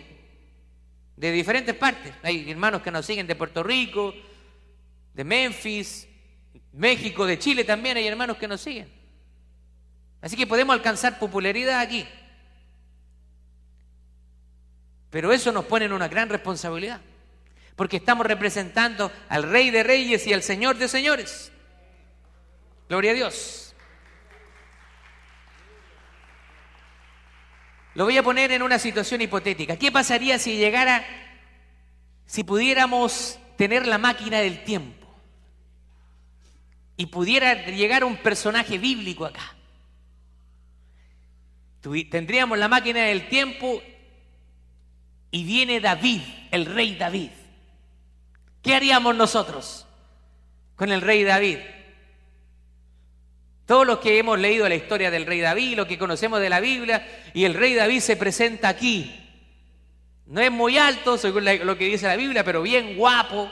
de 1.16 1.32
diferentes 1.32 1.74
partes. 1.74 2.12
Hay 2.22 2.50
hermanos 2.50 2.82
que 2.82 2.90
nos 2.90 3.06
siguen 3.06 3.26
de 3.26 3.34
Puerto 3.34 3.62
Rico, 3.62 4.14
de 5.14 5.24
Memphis, 5.24 6.06
México, 6.72 7.26
de 7.26 7.38
Chile 7.38 7.64
también 7.64 7.96
hay 7.96 8.06
hermanos 8.06 8.36
que 8.36 8.46
nos 8.46 8.60
siguen. 8.60 8.88
Así 10.20 10.36
que 10.36 10.46
podemos 10.46 10.74
alcanzar 10.74 11.18
popularidad 11.18 11.80
aquí. 11.80 12.06
Pero 15.10 15.32
eso 15.32 15.50
nos 15.52 15.64
pone 15.64 15.86
en 15.86 15.92
una 15.92 16.08
gran 16.08 16.28
responsabilidad, 16.28 17.00
porque 17.78 17.98
estamos 17.98 18.26
representando 18.26 19.12
al 19.28 19.44
Rey 19.44 19.70
de 19.70 19.84
Reyes 19.84 20.26
y 20.26 20.32
al 20.32 20.42
Señor 20.42 20.78
de 20.78 20.88
Señores. 20.88 21.52
Gloria 22.88 23.12
a 23.12 23.14
Dios. 23.14 23.72
Lo 27.94 28.02
voy 28.02 28.18
a 28.18 28.24
poner 28.24 28.50
en 28.50 28.62
una 28.62 28.80
situación 28.80 29.20
hipotética. 29.20 29.76
¿Qué 29.76 29.92
pasaría 29.92 30.40
si 30.40 30.56
llegara, 30.56 31.06
si 32.26 32.42
pudiéramos 32.42 33.38
tener 33.56 33.86
la 33.86 33.98
máquina 33.98 34.40
del 34.40 34.64
tiempo 34.64 35.06
y 36.96 37.06
pudiera 37.06 37.64
llegar 37.66 38.02
un 38.02 38.16
personaje 38.16 38.76
bíblico 38.78 39.24
acá? 39.24 39.54
Tendríamos 42.10 42.58
la 42.58 42.66
máquina 42.66 43.02
del 43.02 43.28
tiempo 43.28 43.80
y 45.30 45.44
viene 45.44 45.78
David, 45.78 46.22
el 46.50 46.66
rey 46.66 46.96
David. 46.96 47.30
¿Qué 48.62 48.74
haríamos 48.74 49.14
nosotros 49.14 49.86
con 50.76 50.90
el 50.90 51.00
rey 51.00 51.24
David? 51.24 51.58
Todos 53.66 53.86
los 53.86 53.98
que 53.98 54.18
hemos 54.18 54.38
leído 54.38 54.68
la 54.68 54.74
historia 54.74 55.10
del 55.10 55.26
rey 55.26 55.40
David, 55.40 55.76
lo 55.76 55.86
que 55.86 55.98
conocemos 55.98 56.40
de 56.40 56.48
la 56.48 56.60
Biblia, 56.60 57.06
y 57.34 57.44
el 57.44 57.54
rey 57.54 57.74
David 57.74 58.00
se 58.00 58.16
presenta 58.16 58.68
aquí. 58.68 59.14
No 60.26 60.40
es 60.40 60.50
muy 60.50 60.78
alto, 60.78 61.18
según 61.18 61.44
lo 61.44 61.76
que 61.76 61.84
dice 61.84 62.06
la 62.06 62.16
Biblia, 62.16 62.44
pero 62.44 62.62
bien 62.62 62.96
guapo, 62.96 63.50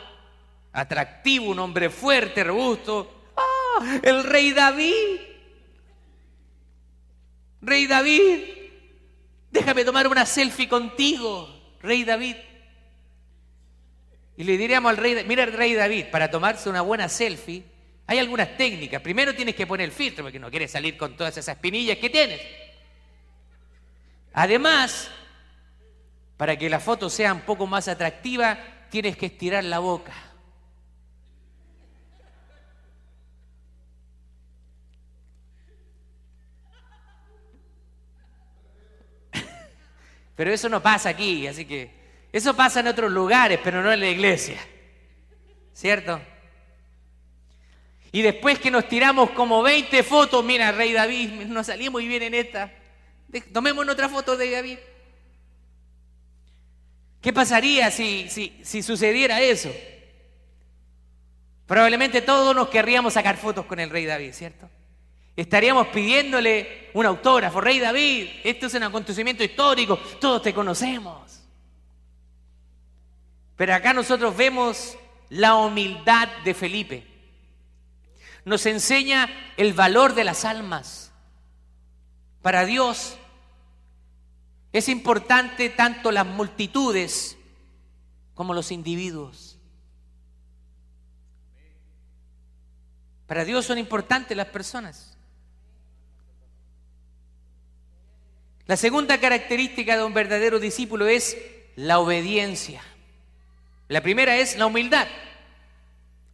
atractivo, 0.72 1.50
un 1.50 1.58
hombre 1.58 1.90
fuerte, 1.90 2.44
robusto. 2.44 3.30
¡Ah! 3.36 3.98
El 4.02 4.24
rey 4.24 4.52
David. 4.52 5.20
Rey 7.60 7.86
David, 7.86 8.40
déjame 9.50 9.84
tomar 9.84 10.06
una 10.06 10.24
selfie 10.24 10.68
contigo, 10.68 11.76
rey 11.80 12.04
David. 12.04 12.36
Y 14.36 14.44
le 14.44 14.58
diríamos 14.58 14.90
al 14.90 14.98
rey, 14.98 15.24
mira 15.26 15.44
el 15.44 15.52
rey 15.52 15.74
David, 15.74 16.06
para 16.10 16.30
tomarse 16.30 16.68
una 16.68 16.82
buena 16.82 17.08
selfie, 17.08 17.64
hay 18.06 18.18
algunas 18.18 18.56
técnicas. 18.56 19.00
Primero 19.00 19.34
tienes 19.34 19.54
que 19.56 19.66
poner 19.66 19.86
el 19.86 19.92
filtro 19.92 20.24
porque 20.24 20.38
no 20.38 20.50
quieres 20.50 20.70
salir 20.70 20.96
con 20.96 21.16
todas 21.16 21.36
esas 21.36 21.56
espinillas 21.56 21.96
que 21.98 22.10
tienes. 22.10 22.40
Además, 24.34 25.10
para 26.36 26.56
que 26.56 26.68
la 26.68 26.78
foto 26.80 27.08
sea 27.08 27.32
un 27.32 27.40
poco 27.40 27.66
más 27.66 27.88
atractiva, 27.88 28.58
tienes 28.90 29.16
que 29.16 29.26
estirar 29.26 29.64
la 29.64 29.78
boca. 29.78 30.12
Pero 40.36 40.52
eso 40.52 40.68
no 40.68 40.82
pasa 40.82 41.08
aquí, 41.08 41.46
así 41.46 41.64
que 41.64 42.05
eso 42.36 42.54
pasa 42.54 42.80
en 42.80 42.88
otros 42.88 43.10
lugares, 43.10 43.58
pero 43.62 43.82
no 43.82 43.92
en 43.92 44.00
la 44.00 44.08
iglesia. 44.08 44.58
¿Cierto? 45.72 46.20
Y 48.12 48.22
después 48.22 48.58
que 48.58 48.70
nos 48.70 48.88
tiramos 48.88 49.30
como 49.30 49.62
20 49.62 50.02
fotos, 50.02 50.44
mira, 50.44 50.72
Rey 50.72 50.92
David, 50.92 51.46
nos 51.46 51.66
salimos 51.66 51.92
muy 51.92 52.08
bien 52.08 52.22
en 52.22 52.34
esta. 52.34 52.72
Tomemos 53.52 53.88
otra 53.88 54.08
foto 54.08 54.36
de 54.36 54.50
David. 54.50 54.78
¿Qué 57.20 57.32
pasaría 57.32 57.90
si, 57.90 58.28
si, 58.28 58.58
si 58.62 58.82
sucediera 58.82 59.40
eso? 59.40 59.70
Probablemente 61.66 62.22
todos 62.22 62.54
nos 62.54 62.68
querríamos 62.68 63.14
sacar 63.14 63.36
fotos 63.36 63.66
con 63.66 63.80
el 63.80 63.90
rey 63.90 64.04
David, 64.04 64.32
¿cierto? 64.32 64.68
Estaríamos 65.34 65.88
pidiéndole 65.88 66.90
un 66.94 67.04
autógrafo, 67.04 67.60
rey 67.60 67.78
David, 67.78 68.28
esto 68.44 68.66
es 68.66 68.74
un 68.74 68.84
acontecimiento 68.84 69.42
histórico, 69.42 69.98
todos 70.20 70.40
te 70.42 70.54
conocemos. 70.54 71.25
Pero 73.56 73.74
acá 73.74 73.92
nosotros 73.92 74.36
vemos 74.36 74.96
la 75.30 75.56
humildad 75.56 76.28
de 76.44 76.54
Felipe. 76.54 77.06
Nos 78.44 78.66
enseña 78.66 79.28
el 79.56 79.72
valor 79.72 80.14
de 80.14 80.24
las 80.24 80.44
almas. 80.44 81.10
Para 82.42 82.64
Dios 82.64 83.16
es 84.72 84.88
importante 84.88 85.70
tanto 85.70 86.12
las 86.12 86.26
multitudes 86.26 87.36
como 88.34 88.52
los 88.54 88.70
individuos. 88.70 89.58
Para 93.26 93.44
Dios 93.44 93.64
son 93.64 93.78
importantes 93.78 94.36
las 94.36 94.48
personas. 94.48 95.16
La 98.66 98.76
segunda 98.76 99.18
característica 99.18 99.96
de 99.96 100.04
un 100.04 100.14
verdadero 100.14 100.60
discípulo 100.60 101.06
es 101.06 101.36
la 101.74 101.98
obediencia. 101.98 102.82
La 103.88 104.00
primera 104.00 104.36
es 104.36 104.56
la 104.56 104.66
humildad. 104.66 105.06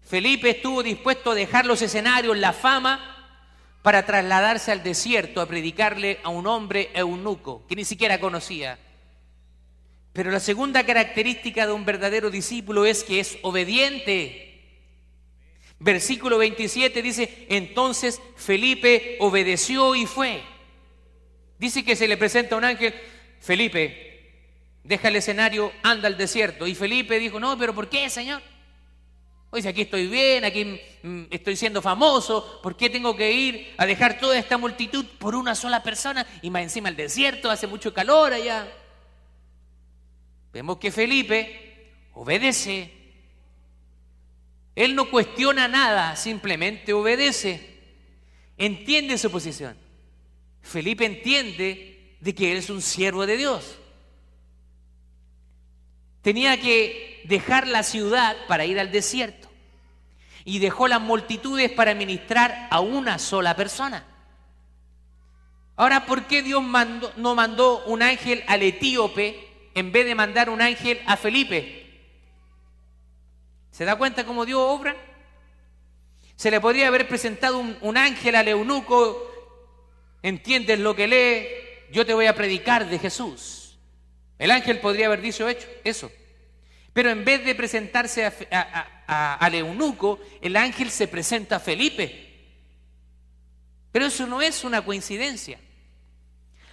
Felipe 0.03 0.51
estuvo 0.51 0.83
dispuesto 0.83 1.31
a 1.31 1.35
dejar 1.35 1.67
los 1.67 1.83
escenarios, 1.83 2.37
la 2.37 2.53
fama, 2.53 3.09
para 3.83 4.07
trasladarse 4.07 4.71
al 4.71 4.83
desierto 4.83 5.41
a 5.41 5.47
predicarle 5.47 6.21
a 6.23 6.29
un 6.29 6.47
hombre 6.47 6.91
eunuco 6.95 7.67
que 7.67 7.77
ni 7.77 7.85
siquiera 7.85 8.21
conocía. 8.21 8.79
Pero 10.13 10.31
la 10.31 10.41
segunda 10.41 10.85
característica 10.85 11.67
de 11.67 11.73
un 11.73 11.85
verdadero 11.85 12.31
discípulo 12.31 12.85
es 12.85 13.03
que 13.03 13.21
es 13.21 13.39
obediente. 13.43 14.49
Versículo 15.79 16.39
27 16.39 17.03
dice, 17.03 17.47
entonces 17.49 18.21
Felipe 18.37 19.17
obedeció 19.21 19.95
y 19.95 20.07
fue. 20.07 20.43
Dice 21.59 21.85
que 21.85 21.97
se 21.97 22.07
le 22.07 22.17
presenta 22.17 22.57
un 22.57 22.65
ángel, 22.65 22.95
Felipe, 23.41 24.12
deja 24.85 25.09
el 25.09 25.17
escenario, 25.17 25.73
anda 25.83 26.09
al 26.09 26.17
desierto. 26.17 26.67
Y 26.67 26.75
Felipe 26.75 27.19
dijo, 27.19 27.39
no, 27.39 27.57
pero 27.59 27.75
¿por 27.75 27.89
qué, 27.89 28.09
Señor? 28.11 28.43
Oye, 29.51 29.69
aquí 29.69 29.83
estoy 29.83 30.07
bien, 30.07 30.45
aquí 30.47 30.81
mm, 31.03 31.25
estoy 31.31 31.57
siendo 31.57 31.83
famoso, 31.83 32.61
¿por 32.63 32.75
qué 32.75 32.89
tengo 32.89 33.15
que 33.15 33.31
ir 33.31 33.75
a 33.77 33.85
dejar 33.85 34.19
toda 34.19 34.39
esta 34.39 34.57
multitud 34.57 35.05
por 35.19 35.35
una 35.35 35.55
sola 35.55 35.83
persona? 35.83 36.27
Y 36.41 36.49
más 36.49 36.63
encima 36.63 36.89
el 36.89 36.97
desierto, 36.97 37.51
hace 37.51 37.67
mucho 37.67 37.93
calor 37.93 38.33
allá. 38.33 38.67
Vemos 40.55 40.79
que 40.79 40.91
Felipe 40.91 41.91
obedece. 42.15 42.91
Él 44.75 44.95
no 44.95 45.11
cuestiona 45.11 45.69
nada, 45.69 46.17
simplemente 46.17 46.95
obedece. 46.95 47.79
Entiende 48.57 49.19
su 49.19 49.31
posición. 49.31 49.77
Felipe 50.63 51.05
entiende 51.05 52.17
de 52.21 52.35
que 52.35 52.53
él 52.53 52.59
es 52.59 52.71
un 52.71 52.81
siervo 52.81 53.27
de 53.27 53.37
Dios. 53.37 53.79
Tenía 56.23 56.61
que 56.61 57.23
dejar 57.25 57.67
la 57.67 57.83
ciudad 57.83 58.37
para 58.47 58.65
ir 58.65 58.79
al 58.79 58.91
desierto 58.93 59.49
y 60.45 60.59
dejó 60.59 60.89
las 60.89 61.01
multitudes 61.01 61.71
para 61.71 61.95
ministrar 61.95 62.69
a 62.71 62.81
una 62.81 63.19
sola 63.19 63.55
persona. 63.55 64.05
Ahora, 65.77 66.07
¿por 66.07 66.27
qué 66.27 66.43
Dios 66.43 66.63
no 67.17 67.35
mandó 67.35 67.85
un 67.87 68.03
ángel 68.03 68.45
al 68.47 68.63
etíope 68.63 69.49
en 69.75 69.91
vez 69.91 70.07
de 70.07 70.15
mandar 70.15 70.51
un 70.51 70.63
ángel 70.63 71.01
a 71.07 71.17
Felipe? 71.17 71.83
¿Se 73.71 73.85
da 73.85 73.97
cuenta 73.97 74.25
cómo 74.25 74.45
Dios 74.45 74.61
obra? 74.61 74.95
Se 76.37 76.51
le 76.51 76.61
podría 76.61 76.89
haber 76.89 77.09
presentado 77.09 77.59
un, 77.59 77.77
un 77.81 77.97
ángel 77.97 78.35
al 78.35 78.49
eunuco, 78.49 79.31
entiendes 80.23 80.79
lo 80.79 80.95
que 80.95 81.09
lee, 81.09 81.47
yo 81.93 82.05
te 82.05 82.15
voy 82.15 82.27
a 82.27 82.35
predicar 82.35 82.89
de 82.89 82.99
Jesús. 82.99 83.62
El 84.43 84.51
ángel 84.51 84.81
podría 84.81 85.07
haber 85.07 85.21
dicho 85.21 85.47
eso. 85.85 86.11
Pero 86.93 87.11
en 87.11 87.25
vez 87.25 87.45
de 87.45 87.55
presentarse 87.55 88.27
al 89.07 89.55
eunuco, 89.55 90.19
el 90.41 90.57
ángel 90.57 90.91
se 90.91 91.07
presenta 91.07 91.57
a 91.57 91.61
Felipe. 91.61 92.41
Pero 93.93 94.07
eso 94.07 94.27
no 94.27 94.43
es 94.43 94.65
una 94.65 94.85
coincidencia. 94.85 95.61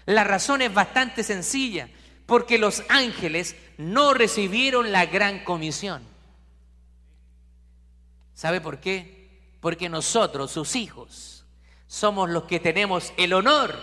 La 0.08 0.23
razón 0.23 0.63
es 0.63 0.73
bastante 0.73 1.21
sencilla, 1.23 1.88
porque 2.25 2.58
los 2.58 2.82
ángeles 2.89 3.55
no 3.77 4.15
recibieron 4.15 4.91
la 4.91 5.05
gran 5.05 5.43
comisión. 5.43 6.01
¿Sabe 8.34 8.62
por 8.62 8.79
qué? 8.79 9.29
Porque 9.60 9.89
nosotros, 9.89 10.49
sus 10.49 10.75
hijos, 10.75 11.45
somos 11.86 12.32
los 12.32 12.45
que 12.45 12.60
tenemos 12.60 13.13
el 13.15 13.32
honor 13.32 13.77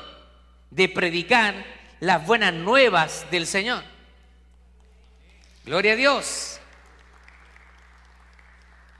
de 0.72 0.88
predicar 0.88 1.75
las 2.00 2.26
buenas 2.26 2.52
nuevas 2.52 3.26
del 3.30 3.46
Señor. 3.46 3.82
Gloria 5.64 5.92
a 5.92 5.96
Dios. 5.96 6.60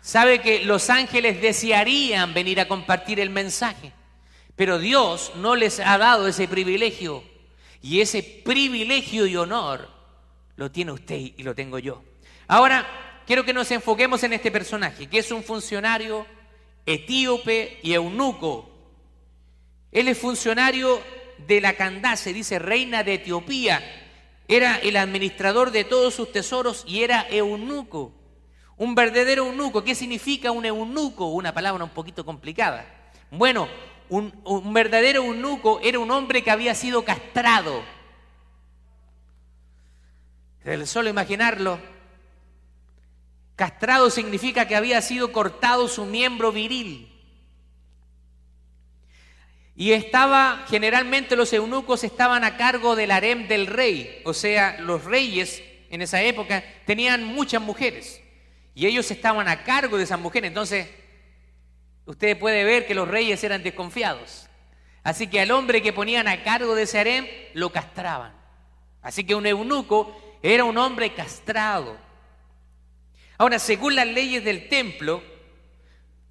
Sabe 0.00 0.40
que 0.40 0.64
los 0.64 0.88
ángeles 0.88 1.40
desearían 1.40 2.32
venir 2.32 2.60
a 2.60 2.68
compartir 2.68 3.18
el 3.18 3.30
mensaje, 3.30 3.92
pero 4.54 4.78
Dios 4.78 5.32
no 5.36 5.56
les 5.56 5.80
ha 5.80 5.98
dado 5.98 6.28
ese 6.28 6.48
privilegio. 6.48 7.24
Y 7.82 8.00
ese 8.00 8.22
privilegio 8.22 9.26
y 9.26 9.36
honor 9.36 9.88
lo 10.56 10.70
tiene 10.70 10.92
usted 10.92 11.16
y 11.36 11.42
lo 11.42 11.54
tengo 11.54 11.78
yo. 11.78 12.02
Ahora, 12.48 12.86
quiero 13.26 13.44
que 13.44 13.52
nos 13.52 13.70
enfoquemos 13.70 14.22
en 14.22 14.32
este 14.32 14.50
personaje, 14.50 15.08
que 15.08 15.18
es 15.18 15.30
un 15.30 15.42
funcionario 15.42 16.26
etíope 16.86 17.80
y 17.82 17.92
eunuco. 17.92 18.70
Él 19.92 20.08
es 20.08 20.18
funcionario 20.18 21.00
de 21.46 21.60
la 21.60 21.74
Candace, 21.74 22.32
dice 22.32 22.58
reina 22.58 23.02
de 23.02 23.14
Etiopía, 23.14 23.82
era 24.48 24.76
el 24.76 24.96
administrador 24.96 25.70
de 25.70 25.84
todos 25.84 26.14
sus 26.14 26.32
tesoros 26.32 26.84
y 26.86 27.02
era 27.02 27.26
eunuco. 27.28 28.12
Un 28.76 28.94
verdadero 28.94 29.46
eunuco. 29.46 29.82
¿Qué 29.82 29.94
significa 29.94 30.50
un 30.50 30.64
eunuco? 30.64 31.26
Una 31.26 31.52
palabra 31.52 31.82
un 31.82 31.90
poquito 31.90 32.24
complicada. 32.24 32.86
Bueno, 33.30 33.68
un, 34.08 34.32
verdadero 34.72 35.24
eunuco 35.24 35.80
era 35.82 35.98
un 35.98 36.10
hombre 36.10 36.42
que 36.42 36.50
había 36.50 36.74
sido 36.74 37.04
castrado. 37.04 37.82
Solo 40.84 41.08
imaginarlo. 41.08 41.78
Castrado 43.56 44.10
significa 44.10 44.68
que 44.68 44.76
había 44.76 45.00
sido 45.00 45.32
cortado 45.32 45.88
su 45.88 46.04
miembro 46.04 46.52
viril. 46.52 47.15
Y 49.76 49.92
estaba, 49.92 50.64
generalmente 50.68 51.36
los 51.36 51.52
eunucos 51.52 52.02
estaban 52.02 52.44
a 52.44 52.56
cargo 52.56 52.96
del 52.96 53.10
harem 53.10 53.46
del 53.46 53.66
rey, 53.66 54.22
o 54.24 54.32
sea, 54.32 54.78
los 54.80 55.04
reyes 55.04 55.62
en 55.90 56.00
esa 56.00 56.22
época 56.22 56.64
tenían 56.86 57.24
muchas 57.24 57.60
mujeres 57.60 58.22
y 58.74 58.86
ellos 58.86 59.10
estaban 59.10 59.48
a 59.48 59.64
cargo 59.64 59.96
de 59.96 60.04
esas 60.04 60.20
mujeres. 60.20 60.48
Entonces, 60.48 60.88
usted 62.04 62.38
puede 62.38 62.64
ver 62.64 62.86
que 62.86 62.94
los 62.94 63.08
reyes 63.08 63.42
eran 63.44 63.62
desconfiados. 63.62 64.48
Así 65.02 65.28
que 65.28 65.40
al 65.40 65.50
hombre 65.50 65.82
que 65.82 65.92
ponían 65.92 66.28
a 66.28 66.42
cargo 66.42 66.74
de 66.74 66.82
ese 66.82 66.98
harem 66.98 67.26
lo 67.54 67.70
castraban. 67.70 68.34
Así 69.02 69.24
que 69.24 69.34
un 69.34 69.46
eunuco 69.46 70.38
era 70.42 70.64
un 70.64 70.76
hombre 70.78 71.14
castrado. 71.14 71.96
Ahora, 73.38 73.58
según 73.58 73.94
las 73.94 74.06
leyes 74.06 74.44
del 74.44 74.68
templo, 74.68 75.22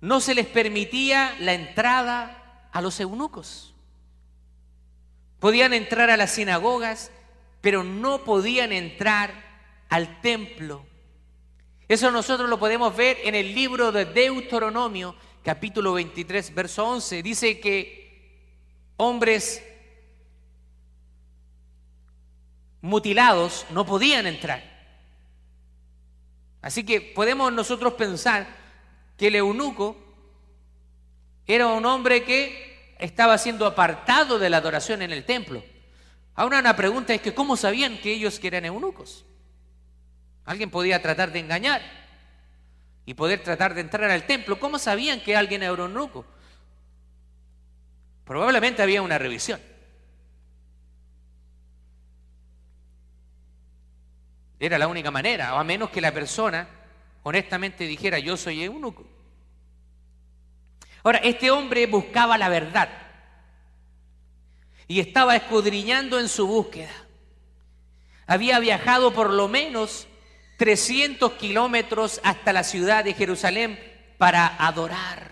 no 0.02 0.20
se 0.20 0.36
les 0.36 0.46
permitía 0.46 1.36
la 1.40 1.54
entrada 1.54 2.45
a 2.76 2.82
los 2.82 3.00
eunucos. 3.00 3.74
Podían 5.40 5.72
entrar 5.72 6.10
a 6.10 6.18
las 6.18 6.32
sinagogas, 6.32 7.10
pero 7.62 7.86
no 7.86 8.26
podían 8.26 8.74
entrar 8.74 9.34
al 9.88 10.20
templo. 10.20 10.86
Eso 11.88 12.12
nosotros 12.12 12.50
lo 12.50 12.60
podemos 12.60 12.94
ver 12.94 13.18
en 13.24 13.34
el 13.34 13.56
libro 13.56 13.94
de 13.94 14.04
Deuteronomio, 14.04 15.16
capítulo 15.42 15.94
23, 15.94 16.54
verso 16.54 16.86
11. 16.86 17.24
Dice 17.24 17.62
que 17.62 18.44
hombres 18.98 19.64
mutilados 22.82 23.66
no 23.70 23.86
podían 23.86 24.28
entrar. 24.28 24.62
Así 26.62 26.84
que 26.84 27.00
podemos 27.00 27.54
nosotros 27.54 27.94
pensar 27.94 28.46
que 29.16 29.28
el 29.28 29.36
eunuco 29.36 30.05
era 31.48 31.68
un 31.68 31.86
hombre 31.86 32.24
que 32.24 32.96
estaba 33.00 33.38
siendo 33.38 33.66
apartado 33.66 34.40
de 34.40 34.50
la 34.50 34.58
adoración 34.58 35.02
en 35.02 35.12
el 35.12 35.26
templo. 35.26 35.64
Ahora 36.34 36.60
una 36.60 36.76
pregunta 36.76 37.14
es 37.14 37.22
que 37.22 37.34
¿cómo 37.34 37.56
sabían 37.56 37.98
que 37.98 38.12
ellos 38.12 38.40
eran 38.44 38.66
eunucos? 38.66 39.26
Alguien 40.46 40.70
podía 40.70 41.02
tratar 41.02 41.32
de 41.32 41.40
engañar 41.40 41.82
y 43.06 43.14
poder 43.14 43.44
tratar 43.44 43.74
de 43.74 43.82
entrar 43.82 44.10
al 44.10 44.26
templo. 44.26 44.60
¿Cómo 44.60 44.80
sabían 44.80 45.22
que 45.22 45.36
alguien 45.36 45.64
era 45.64 45.74
eunuco? 45.74 46.26
Probablemente 48.26 48.82
había 48.82 49.02
una 49.02 49.18
revisión. 49.18 49.62
Era 54.60 54.78
la 54.78 54.88
única 54.88 55.12
manera, 55.12 55.54
o 55.54 55.58
a 55.58 55.64
menos 55.64 55.90
que 55.90 56.02
la 56.02 56.12
persona 56.12 56.68
honestamente 57.24 57.86
dijera 57.86 58.20
yo 58.20 58.36
soy 58.36 58.64
eunuco. 58.64 59.15
Ahora, 61.06 61.20
este 61.20 61.52
hombre 61.52 61.86
buscaba 61.86 62.36
la 62.36 62.50
verdad 62.50 62.90
y 64.88 65.00
estaba 65.00 65.36
escudriñando 65.36 66.20
en 66.20 66.28
su 66.28 66.48
búsqueda. 66.48 66.90
Había 68.26 68.58
viajado 68.58 69.14
por 69.14 69.30
lo 69.30 69.48
menos 69.48 70.08
300 70.58 71.34
kilómetros 71.34 72.20
hasta 72.24 72.52
la 72.54 72.64
ciudad 72.64 73.04
de 73.04 73.14
Jerusalén 73.14 73.80
para 74.18 74.48
adorar. 74.66 75.32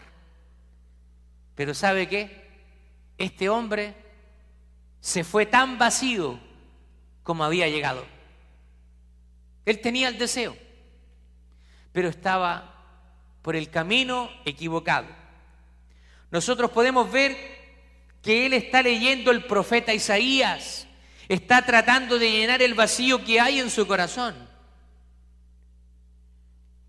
Pero 1.56 1.74
¿sabe 1.74 2.08
qué? 2.08 2.52
Este 3.18 3.50
hombre 3.50 3.96
se 5.00 5.24
fue 5.24 5.48
tan 5.48 5.80
vacío 5.80 6.40
como 7.24 7.44
había 7.44 7.68
llegado. 7.68 8.06
Él 9.66 9.82
tenía 9.82 10.10
el 10.10 10.20
deseo, 10.20 10.56
pero 11.92 12.10
estaba 12.10 12.76
por 13.42 13.56
el 13.56 13.72
camino 13.72 14.30
equivocado. 14.46 15.23
Nosotros 16.34 16.72
podemos 16.72 17.12
ver 17.12 17.38
que 18.24 18.48
él 18.48 18.54
está 18.54 18.82
leyendo 18.82 19.30
el 19.30 19.46
profeta 19.46 19.94
Isaías, 19.94 20.88
está 21.30 21.64
tratando 21.64 22.18
de 22.18 22.32
llenar 22.32 22.64
el 22.64 22.74
vacío 22.74 23.24
que 23.24 23.40
hay 23.40 23.60
en 23.60 23.70
su 23.70 23.86
corazón. 23.86 24.34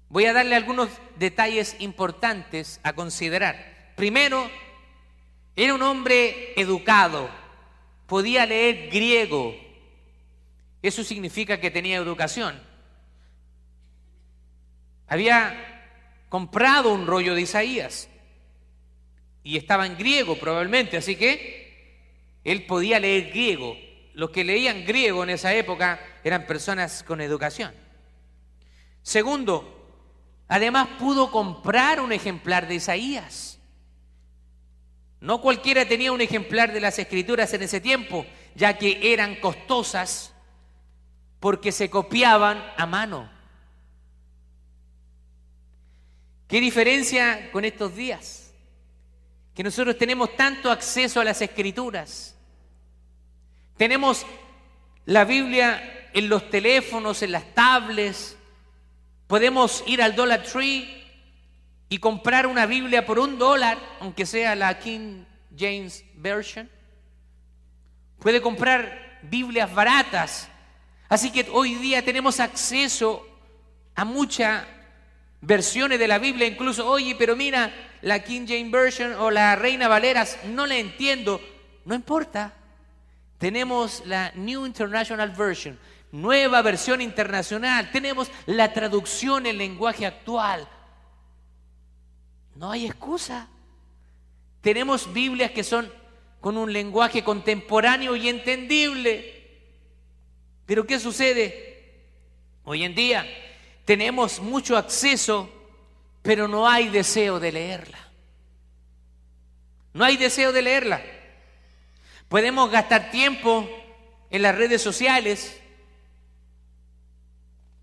Voy 0.09 0.25
a 0.25 0.33
darle 0.33 0.57
algunos 0.57 0.89
detalles 1.17 1.77
importantes 1.79 2.81
a 2.83 2.95
considerar. 2.95 3.93
Primero, 3.97 4.51
era 5.57 5.75
un 5.75 5.83
hombre 5.83 6.55
educado, 6.59 7.29
podía 8.07 8.47
leer 8.47 8.89
griego. 8.89 9.55
Eso 10.81 11.05
significa 11.05 11.61
que 11.61 11.71
tenía 11.71 11.99
educación. 11.99 12.59
Había 15.07 15.83
comprado 16.31 16.95
un 16.95 17.07
rollo 17.07 17.35
de 17.35 17.43
Isaías 17.43 18.09
y 19.45 19.59
estaba 19.59 19.87
en 19.87 19.97
griego 19.97 20.37
probablemente, 20.37 20.97
así 20.97 21.15
que 21.15 21.63
él 22.43 22.65
podía 22.67 22.99
leer 22.99 23.31
griego. 23.31 23.77
Los 24.15 24.31
que 24.31 24.43
leían 24.43 24.85
griego 24.85 25.23
en 25.23 25.31
esa 25.31 25.55
época 25.55 26.01
eran 26.25 26.47
personas 26.47 27.03
con 27.03 27.21
educación. 27.21 27.73
Segundo, 29.03 29.93
además 30.49 30.89
pudo 30.99 31.31
comprar 31.31 32.01
un 32.01 32.13
ejemplar 32.13 32.67
de 32.67 32.77
Isaías. 32.77 33.59
No 35.21 35.41
cualquiera 35.41 35.87
tenía 35.87 36.13
un 36.13 36.21
ejemplar 36.21 36.73
de 36.73 36.81
las 36.81 36.99
escrituras 36.99 37.53
en 37.53 37.63
ese 37.63 37.81
tiempo, 37.81 38.25
ya 38.55 38.79
que 38.79 39.13
eran 39.13 39.37
costosas 39.37 40.35
porque 41.41 41.73
se 41.73 41.91
copiaban 41.91 42.65
a 42.77 42.87
mano. 42.87 43.31
¿Qué 46.47 46.61
diferencia 46.61 47.51
con 47.53 47.65
estos 47.65 47.95
días? 47.95 48.44
Que 49.55 49.63
nosotros 49.63 49.97
tenemos 49.97 50.37
tanto 50.37 50.71
acceso 50.71 51.21
a 51.21 51.25
las 51.25 51.41
escrituras. 51.41 52.37
Tenemos 53.77 54.27
la 55.07 55.25
Biblia 55.25 56.11
en 56.13 56.29
los 56.29 56.49
teléfonos, 56.51 57.23
en 57.23 57.33
las 57.33 57.55
tablets. 57.55 58.37
Podemos 59.27 59.85
ir 59.87 60.03
al 60.03 60.15
Dollar 60.15 60.43
Tree 60.43 61.05
y 61.89 61.99
comprar 61.99 62.47
una 62.47 62.67
Biblia 62.67 63.07
por 63.07 63.19
un 63.19 63.39
dólar, 63.39 63.79
aunque 64.01 64.27
sea 64.27 64.55
la 64.55 64.79
King 64.79 65.25
James 65.57 66.05
Version. 66.15 66.69
Puede 68.19 68.41
comprar 68.41 69.21
Biblias 69.23 69.73
baratas. 69.73 70.49
Así 71.09 71.31
que 71.31 71.47
hoy 71.53 71.75
día 71.75 72.05
tenemos 72.05 72.41
acceso 72.41 73.27
a 73.95 74.05
mucha 74.05 74.67
versiones 75.47 75.99
de 75.99 76.09
la 76.09 76.19
Biblia, 76.19 76.47
incluso, 76.47 76.89
oye, 76.89 77.15
pero 77.17 77.37
mira, 77.37 77.73
la 78.03 78.23
King 78.23 78.47
James 78.49 78.71
Version 78.71 79.13
o 79.15 79.31
la 79.31 79.57
Reina 79.57 79.89
Valeras, 79.89 80.39
no 80.47 80.67
la 80.67 80.77
entiendo. 80.77 81.41
No 81.85 81.95
importa. 81.95 82.55
Tenemos 83.39 84.03
la 84.07 84.33
New 84.35 84.65
International 84.65 85.31
Version, 85.31 85.79
nueva 86.13 86.63
versión 86.63 87.01
internacional. 87.01 87.91
Tenemos 87.91 88.31
la 88.47 88.73
traducción 88.73 89.47
en 89.47 89.59
lenguaje 89.59 90.07
actual. 90.07 90.67
No 92.55 92.71
hay 92.71 92.87
excusa. 92.87 93.49
Tenemos 94.63 95.13
Biblias 95.13 95.51
que 95.51 95.65
son 95.65 95.93
con 96.41 96.57
un 96.57 96.73
lenguaje 96.73 97.23
contemporáneo 97.23 98.17
y 98.17 98.29
entendible. 98.29 99.43
Pero 100.65 100.87
¿qué 100.87 100.99
sucede? 100.99 102.03
Hoy 102.65 102.85
en 102.85 102.95
día 102.95 103.27
tenemos 103.85 104.41
mucho 104.41 104.77
acceso, 104.77 105.51
pero 106.23 106.49
no 106.49 106.69
hay 106.69 106.89
deseo 106.89 107.39
de 107.39 107.53
leerla. 107.53 107.99
No 109.93 110.05
hay 110.05 110.17
deseo 110.17 110.53
de 110.53 110.63
leerla. 110.63 111.03
Podemos 112.29 112.71
gastar 112.71 113.11
tiempo 113.11 113.69
en 114.31 114.43
las 114.43 114.55
redes 114.55 114.83
sociales. 114.83 115.61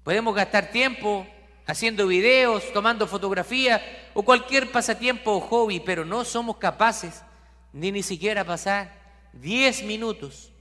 Podemos 0.03 0.35
gastar 0.35 0.71
tiempo 0.71 1.25
haciendo 1.67 2.07
videos, 2.07 2.73
tomando 2.73 3.07
fotografías 3.07 3.81
o 4.13 4.23
cualquier 4.23 4.71
pasatiempo 4.71 5.31
o 5.31 5.39
hobby, 5.39 5.79
pero 5.79 6.03
no 6.03 6.25
somos 6.25 6.57
capaces 6.57 7.23
ni 7.71 7.91
ni 7.91 8.03
siquiera 8.03 8.43
pasar 8.43 8.91
10 9.33 9.83
minutos 9.83 10.51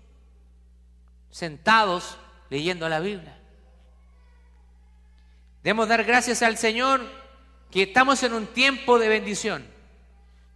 sentados 1.31 2.19
leyendo 2.51 2.89
la 2.89 3.01
Biblia. 3.01 3.40
Debemos 5.63 5.89
dar 5.89 6.05
gracias 6.05 6.43
al 6.43 6.57
Señor 6.57 7.03
que 7.71 7.83
estamos 7.83 8.23
en 8.23 8.33
un 8.33 8.47
tiempo 8.47 8.99
de 8.99 9.09
bendición, 9.09 9.67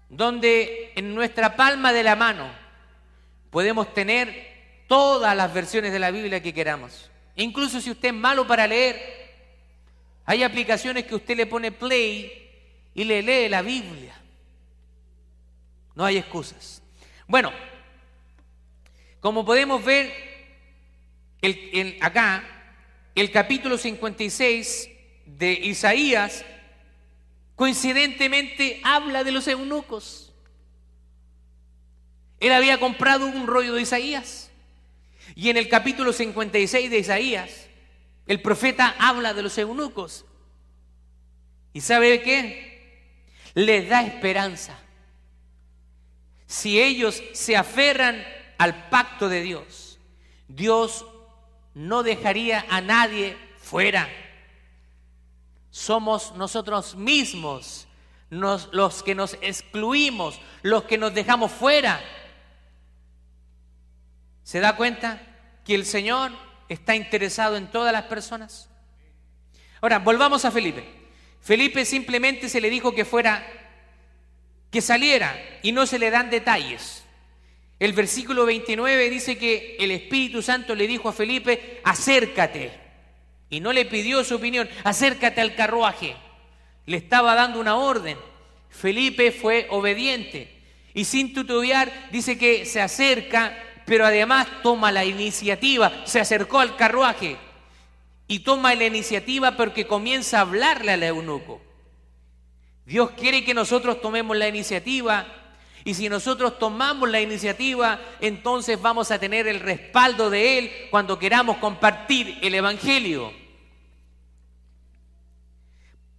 donde 0.09 0.93
en 0.97 1.15
nuestra 1.15 1.57
palma 1.57 1.93
de 1.93 2.03
la 2.03 2.17
mano 2.17 2.51
podemos 3.51 3.93
tener 3.93 4.85
todas 4.89 5.37
las 5.37 5.53
versiones 5.53 5.93
de 5.93 5.99
la 5.99 6.11
Biblia 6.11 6.43
que 6.43 6.55
queramos. 6.55 7.11
Incluso 7.37 7.81
si 7.81 7.91
usted 7.91 8.09
es 8.09 8.15
malo 8.15 8.47
para 8.47 8.67
leer, 8.67 8.99
hay 10.25 10.43
aplicaciones 10.43 11.05
que 11.05 11.15
usted 11.15 11.37
le 11.37 11.47
pone 11.47 11.71
play 11.71 12.51
y 12.95 13.05
le 13.05 13.23
lee 13.23 13.49
la 13.49 13.61
Biblia. 13.61 14.15
No 15.95 16.05
hay 16.05 16.17
excusas. 16.17 16.83
Bueno, 17.27 17.53
como 19.21 19.45
podemos 19.45 19.85
ver 19.85 20.13
el, 21.43 21.99
acá, 22.01 22.43
el 23.15 23.31
capítulo 23.31 23.77
56 23.77 24.91
de 25.27 25.53
Isaías 25.53 26.45
coincidentemente 27.57 28.81
habla 28.85 29.25
de 29.25 29.33
los 29.33 29.47
eunucos. 29.49 30.33
Él 32.41 32.53
había 32.53 32.79
comprado 32.79 33.27
un 33.27 33.47
rollo 33.47 33.75
de 33.75 33.83
Isaías. 33.83 34.51
Y 35.35 35.51
en 35.51 35.57
el 35.57 35.69
capítulo 35.69 36.13
56 36.13 36.91
de 36.91 36.99
Isaías, 36.99 37.67
el 38.27 38.41
profeta 38.43 38.95
habla 38.99 39.35
de 39.35 39.43
los 39.43 39.57
eunucos. 39.59 40.25
¿Y 41.73 41.81
sabe 41.81 42.23
qué? 42.23 43.03
Les 43.55 43.89
da 43.89 44.03
esperanza. 44.03 44.79
Si 46.47 46.81
ellos 46.81 47.23
se 47.33 47.57
aferran 47.57 48.25
al 48.59 48.89
pacto 48.91 49.29
de 49.29 49.43
Dios, 49.43 49.99
Dios 50.49 51.07
no 51.75 52.03
dejaría 52.03 52.65
a 52.69 52.81
nadie 52.81 53.37
fuera 53.59 54.09
somos 55.75 56.37
nosotros 56.37 56.95
mismos 56.95 57.89
los 58.31 59.03
que 59.03 59.17
nos 59.17 59.37
excluimos, 59.43 60.41
los 60.63 60.85
que 60.85 60.99
nos 60.99 61.13
dejamos 61.13 61.51
fuera. 61.51 62.01
¿Se 64.45 64.61
da 64.61 64.77
cuenta 64.77 65.21
que 65.65 65.75
el 65.75 65.85
Señor 65.85 66.31
está 66.69 66.95
interesado 66.95 67.57
en 67.57 67.73
todas 67.73 67.93
las 67.93 68.05
personas? 68.05 68.71
Ahora, 69.81 69.99
volvamos 69.99 70.45
a 70.45 70.53
Felipe. 70.53 70.85
Felipe 71.41 71.85
simplemente 71.85 72.49
se 72.49 72.61
le 72.61 72.71
dijo 72.71 72.95
que 72.95 73.05
fuera, 73.05 73.45
que 74.71 74.81
saliera 74.81 75.37
y 75.65 75.73
no 75.73 75.87
se 75.87 75.99
le 75.99 76.13
dan 76.13 76.31
detalles. 76.31 77.03
El 77.81 77.95
versículo 77.95 78.47
29 78.47 79.11
dice 79.11 79.37
que 79.37 79.77
el 79.81 79.91
Espíritu 79.91 80.41
Santo 80.41 80.77
le 80.77 80.87
dijo 80.87 81.09
a 81.09 81.13
Felipe, 81.13 81.81
acércate 81.83 82.84
y 83.55 83.61
no 83.61 83.73
le 83.73 83.85
pidió 83.85 84.25
su 84.25 84.35
opinión, 84.35 84.69
acércate 84.83 85.41
al 85.41 85.55
carruaje. 85.55 86.17
Le 86.87 86.97
estaba 86.97 87.37
dando 87.37 87.61
una 87.61 87.77
orden. 87.77 88.19
Felipe 88.69 89.31
fue 89.31 89.69
obediente 89.71 90.61
y 90.93 91.05
sin 91.05 91.33
tutubiar 91.33 92.09
dice 92.11 92.37
que 92.37 92.67
se 92.67 92.81
acerca, 92.81 93.57
pero 93.87 94.05
además 94.05 94.49
toma 94.65 94.91
la 94.91 95.05
iniciativa, 95.05 95.93
se 96.05 96.19
acercó 96.19 96.59
al 96.59 96.75
carruaje 96.75 97.37
y 98.27 98.41
toma 98.41 98.75
la 98.75 98.87
iniciativa 98.87 99.57
porque 99.57 99.87
comienza 99.87 100.39
a 100.39 100.41
hablarle 100.41 100.91
al 100.91 101.05
eunuco. 101.05 101.63
Dios 102.87 103.13
quiere 103.13 103.45
que 103.45 103.55
nosotros 103.55 104.01
tomemos 104.01 104.37
la 104.37 104.49
iniciativa 104.49 105.27
y 105.85 105.95
si 105.95 106.09
nosotros 106.09 106.59
tomamos 106.59 107.09
la 107.09 107.21
iniciativa, 107.21 108.01
entonces 108.21 108.83
vamos 108.83 109.13
a 109.13 109.21
tener 109.21 109.47
el 109.47 109.61
respaldo 109.61 110.29
de 110.29 110.59
Él 110.59 110.73
cuando 110.91 111.21
queramos 111.21 111.59
compartir 111.59 112.37
el 112.43 112.57
Evangelio. 112.57 113.44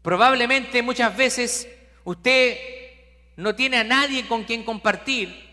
Probablemente 0.05 0.83
muchas 0.83 1.17
veces 1.17 1.67
usted 2.03 2.59
no 3.37 3.55
tiene 3.55 3.77
a 3.77 3.83
nadie 3.83 4.27
con 4.27 4.43
quien 4.43 4.63
compartir 4.63 5.49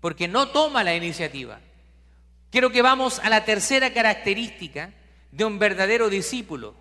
porque 0.00 0.26
no 0.26 0.48
toma 0.48 0.82
la 0.82 0.96
iniciativa. 0.96 1.60
Quiero 2.50 2.72
que 2.72 2.82
vamos 2.82 3.20
a 3.20 3.30
la 3.30 3.44
tercera 3.44 3.92
característica 3.92 4.92
de 5.30 5.44
un 5.44 5.60
verdadero 5.60 6.10
discípulo. 6.10 6.74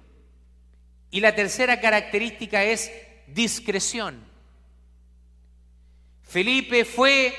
Y 1.12 1.20
la 1.20 1.36
tercera 1.36 1.80
característica 1.80 2.63
es 2.63 2.91
discreción. 3.28 4.26
Felipe 6.24 6.86
fue 6.86 7.36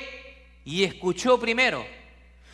y 0.65 0.85
escuchó 0.85 1.41
primero. 1.41 1.85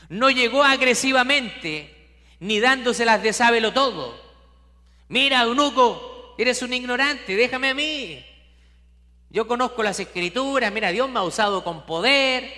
No 0.08 0.30
llegó 0.30 0.64
agresivamente 0.64 1.94
ni 2.40 2.58
dándoselas 2.58 3.22
de 3.22 3.34
sábelo 3.34 3.74
todo. 3.74 4.18
Mira, 5.08 5.42
eunuco, 5.42 6.11
eres 6.42 6.62
un 6.62 6.72
ignorante, 6.72 7.34
déjame 7.34 7.70
a 7.70 7.74
mí. 7.74 8.24
Yo 9.30 9.46
conozco 9.46 9.82
las 9.82 9.98
escrituras, 9.98 10.72
mira, 10.72 10.90
Dios 10.90 11.08
me 11.08 11.18
ha 11.18 11.22
usado 11.22 11.64
con 11.64 11.86
poder. 11.86 12.52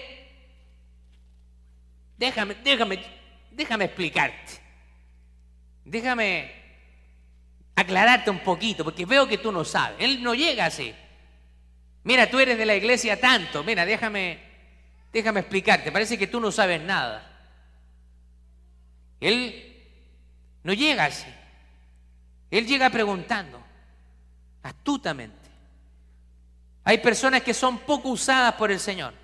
Déjame, 2.16 2.54
déjame, 2.56 2.98
déjame 3.50 3.84
explicarte. 3.84 4.60
Déjame 5.84 6.52
aclararte 7.76 8.30
un 8.30 8.40
poquito, 8.40 8.84
porque 8.84 9.06
veo 9.06 9.28
que 9.28 9.38
tú 9.38 9.52
no 9.52 9.64
sabes. 9.64 9.96
Él 10.00 10.22
no 10.22 10.34
llega 10.34 10.66
así. 10.66 10.94
Mira, 12.04 12.28
tú 12.28 12.38
eres 12.38 12.58
de 12.58 12.66
la 12.66 12.74
iglesia 12.74 13.18
tanto. 13.18 13.64
Mira, 13.64 13.86
déjame, 13.86 14.38
déjame 15.12 15.40
explicarte. 15.40 15.92
Parece 15.92 16.18
que 16.18 16.26
tú 16.26 16.40
no 16.40 16.52
sabes 16.52 16.80
nada. 16.80 17.30
Él 19.20 19.82
no 20.62 20.72
llega 20.72 21.06
así. 21.06 21.26
Él 22.50 22.66
llega 22.66 22.90
preguntando, 22.90 23.63
astutamente. 24.64 25.36
Hay 26.82 26.98
personas 26.98 27.42
que 27.42 27.54
son 27.54 27.78
poco 27.78 28.08
usadas 28.08 28.54
por 28.54 28.72
el 28.72 28.80
Señor 28.80 29.14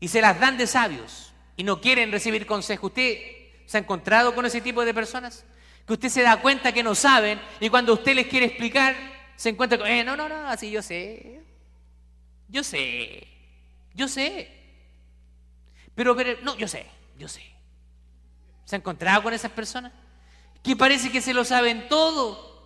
y 0.00 0.08
se 0.08 0.22
las 0.22 0.40
dan 0.40 0.56
de 0.56 0.66
sabios 0.66 1.32
y 1.56 1.64
no 1.64 1.80
quieren 1.80 2.10
recibir 2.10 2.46
consejo. 2.46 2.86
¿Usted 2.86 3.18
se 3.66 3.76
ha 3.76 3.80
encontrado 3.80 4.34
con 4.34 4.46
ese 4.46 4.60
tipo 4.60 4.84
de 4.84 4.94
personas? 4.94 5.44
Que 5.86 5.92
usted 5.92 6.08
se 6.08 6.22
da 6.22 6.40
cuenta 6.40 6.72
que 6.72 6.82
no 6.82 6.94
saben 6.94 7.40
y 7.60 7.68
cuando 7.68 7.92
usted 7.92 8.14
les 8.14 8.28
quiere 8.28 8.46
explicar, 8.46 8.96
se 9.36 9.50
encuentra 9.50 9.78
con, 9.78 9.86
eh, 9.86 10.04
no, 10.04 10.16
no, 10.16 10.28
no, 10.28 10.48
así 10.48 10.70
yo 10.70 10.82
sé, 10.82 11.42
yo 12.48 12.64
sé, 12.64 13.26
yo 13.94 14.08
sé. 14.08 14.54
Pero, 15.94 16.14
pero, 16.14 16.40
no, 16.42 16.56
yo 16.56 16.68
sé, 16.68 16.86
yo 17.16 17.28
sé. 17.28 17.42
¿Se 18.64 18.76
ha 18.76 18.78
encontrado 18.78 19.22
con 19.22 19.32
esas 19.32 19.50
personas? 19.50 19.92
Que 20.62 20.76
parece 20.76 21.10
que 21.10 21.20
se 21.20 21.34
lo 21.34 21.44
saben 21.44 21.88
todo. 21.88 22.57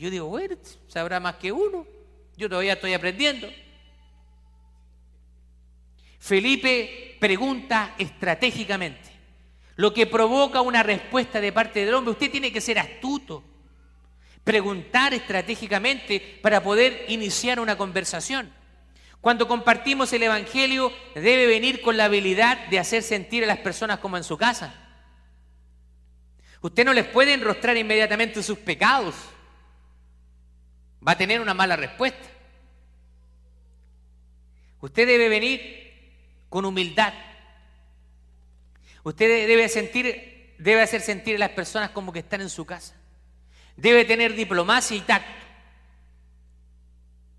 Yo 0.00 0.08
digo, 0.08 0.28
bueno, 0.28 0.56
sabrá 0.88 1.20
más 1.20 1.34
que 1.34 1.52
uno. 1.52 1.86
Yo 2.34 2.48
todavía 2.48 2.72
estoy 2.72 2.94
aprendiendo. 2.94 3.46
Felipe 6.18 7.18
pregunta 7.20 7.94
estratégicamente, 7.98 9.10
lo 9.76 9.92
que 9.92 10.06
provoca 10.06 10.62
una 10.62 10.82
respuesta 10.82 11.38
de 11.38 11.52
parte 11.52 11.84
del 11.84 11.92
hombre. 11.92 12.12
Usted 12.12 12.30
tiene 12.30 12.50
que 12.50 12.62
ser 12.62 12.78
astuto, 12.78 13.44
preguntar 14.42 15.12
estratégicamente 15.12 16.38
para 16.40 16.62
poder 16.62 17.04
iniciar 17.08 17.60
una 17.60 17.76
conversación. 17.76 18.50
Cuando 19.20 19.46
compartimos 19.46 20.10
el 20.14 20.22
Evangelio 20.22 20.90
debe 21.14 21.46
venir 21.46 21.82
con 21.82 21.98
la 21.98 22.06
habilidad 22.06 22.68
de 22.68 22.78
hacer 22.78 23.02
sentir 23.02 23.44
a 23.44 23.48
las 23.48 23.58
personas 23.58 23.98
como 23.98 24.16
en 24.16 24.24
su 24.24 24.38
casa. 24.38 24.72
Usted 26.62 26.86
no 26.86 26.94
les 26.94 27.06
puede 27.06 27.34
enrostrar 27.34 27.76
inmediatamente 27.76 28.42
sus 28.42 28.58
pecados 28.58 29.14
va 31.06 31.12
a 31.12 31.18
tener 31.18 31.40
una 31.40 31.54
mala 31.54 31.76
respuesta. 31.76 32.28
Usted 34.80 35.06
debe 35.06 35.28
venir 35.28 36.44
con 36.48 36.64
humildad. 36.64 37.12
Usted 39.02 39.46
debe 39.46 39.68
sentir, 39.68 40.54
debe 40.58 40.82
hacer 40.82 41.00
sentir 41.00 41.36
a 41.36 41.38
las 41.38 41.50
personas 41.50 41.90
como 41.90 42.12
que 42.12 42.20
están 42.20 42.40
en 42.40 42.50
su 42.50 42.64
casa. 42.64 42.94
Debe 43.76 44.04
tener 44.04 44.34
diplomacia 44.34 44.96
y 44.96 45.00
tacto. 45.00 45.40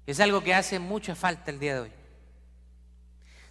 Es 0.07 0.19
algo 0.19 0.43
que 0.43 0.53
hace 0.53 0.79
mucha 0.79 1.15
falta 1.15 1.51
el 1.51 1.59
día 1.59 1.75
de 1.75 1.79
hoy. 1.81 1.91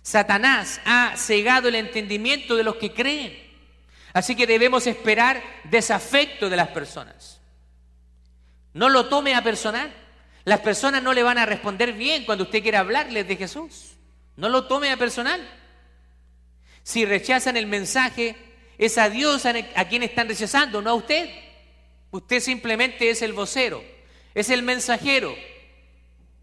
Satanás 0.03 0.81
ha 0.85 1.15
cegado 1.17 1.69
el 1.69 1.75
entendimiento 1.75 2.57
de 2.57 2.65
los 2.65 2.77
que 2.77 2.93
creen. 2.93 3.51
Así 4.13 4.35
que 4.35 4.47
debemos 4.47 4.87
esperar 4.87 5.43
desafecto 5.65 6.51
de 6.51 6.57
las 6.57 6.69
personas. 6.69 7.41
No 8.73 8.89
lo 8.89 9.09
tome 9.09 9.35
a 9.35 9.43
personal. 9.43 9.93
Las 10.45 10.61
personas 10.61 11.03
no 11.03 11.13
le 11.13 11.23
van 11.23 11.39
a 11.39 11.47
responder 11.47 11.93
bien 11.93 12.25
cuando 12.25 12.45
usted 12.45 12.63
quiera 12.63 12.81
hablarles 12.81 13.29
de 13.29 13.37
Jesús. 13.37 13.97
No 14.37 14.49
lo 14.49 14.67
tome 14.67 14.91
a 14.91 14.97
personal. 14.97 15.41
Si 16.83 17.05
rechazan 17.05 17.57
el 17.57 17.67
mensaje, 17.67 18.37
es 18.79 18.97
a 18.97 19.11
Dios 19.11 19.45
a 19.45 19.85
quien 19.89 20.03
están 20.03 20.29
rechazando, 20.29 20.81
no 20.81 20.91
a 20.91 20.95
usted. 20.95 21.29
Usted 22.11 22.41
simplemente 22.41 23.11
es 23.11 23.23
el 23.23 23.33
vocero, 23.33 23.85
es 24.35 24.49
el 24.49 24.63
mensajero. 24.63 25.35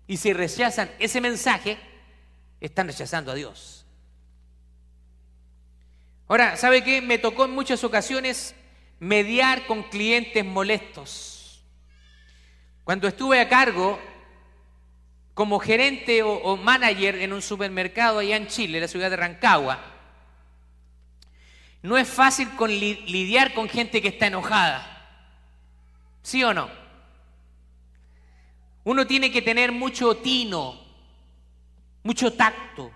Y 0.06 0.18
si 0.18 0.32
rechazan 0.32 0.90
ese 1.00 1.20
mensaje, 1.20 1.78
están 2.62 2.88
rechazando 2.88 3.32
a 3.32 3.36
Dios. 3.36 3.86
Ahora, 6.28 6.56
¿sabe 6.56 6.84
qué? 6.84 7.02
Me 7.02 7.18
tocó 7.18 7.46
en 7.46 7.52
muchas 7.52 7.84
ocasiones 7.84 8.54
mediar 9.00 9.66
con 9.66 9.84
clientes 9.84 10.46
molestos 10.46 11.37
cuando 12.88 13.10
estuve 13.10 13.42
a 13.42 13.50
cargo 13.50 14.00
como 15.34 15.60
gerente 15.60 16.24
o, 16.24 16.56
manager 16.56 17.16
en 17.16 17.34
un 17.34 17.42
supermercado 17.42 18.20
allá 18.20 18.38
en 18.38 18.48
Chile, 18.48 18.80
la 18.80 18.88
ciudad 18.88 19.10
de 19.10 19.18
Rancagua, 19.18 19.78
no 21.82 21.98
es 21.98 22.08
fácil 22.08 22.48
lidiar 23.08 23.54
con 23.54 23.68
gente 23.68 24.02
que 24.02 24.08
está 24.08 24.28
enojada. 24.28 25.06
¿Sí 26.22 26.42
o 26.46 26.54
no? 26.54 26.70
Uno 28.86 29.06
tiene 29.06 29.34
que 29.34 29.42
tener 29.42 29.74
mucho 29.74 30.16
tino, 30.16 30.80
mucho 32.04 32.32
tacto. 32.32 32.90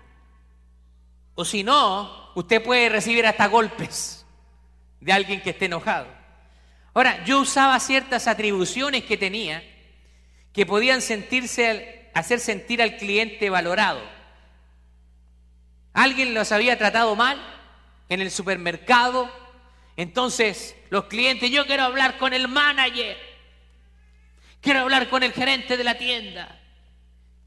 O 1.34 1.44
si 1.44 1.62
no, 1.62 2.30
usted 2.34 2.64
puede 2.64 2.88
recibir 2.88 3.26
hasta 3.26 3.46
golpes 3.46 4.24
de 5.00 5.12
alguien 5.12 5.42
que 5.42 5.50
esté 5.50 5.66
enojado. 5.66 6.06
Ahora, 6.94 7.22
yo 7.26 7.40
usaba 7.40 7.78
ciertas 7.78 8.26
atribuciones 8.26 9.04
que 9.04 9.18
tenía 9.18 9.62
que 10.52 10.66
podían 10.66 11.00
sentirse, 11.00 12.10
hacer 12.14 12.40
sentir 12.40 12.82
al 12.82 12.96
cliente 12.96 13.50
valorado. 13.50 14.00
Alguien 15.92 16.34
los 16.34 16.52
había 16.52 16.78
tratado 16.78 17.16
mal 17.16 17.40
en 18.08 18.20
el 18.20 18.30
supermercado, 18.30 19.30
entonces 19.96 20.76
los 20.90 21.04
clientes, 21.04 21.50
yo 21.50 21.66
quiero 21.66 21.84
hablar 21.84 22.18
con 22.18 22.32
el 22.32 22.48
manager, 22.48 23.16
quiero 24.60 24.80
hablar 24.80 25.08
con 25.08 25.22
el 25.22 25.32
gerente 25.32 25.76
de 25.76 25.84
la 25.84 25.98
tienda. 25.98 26.58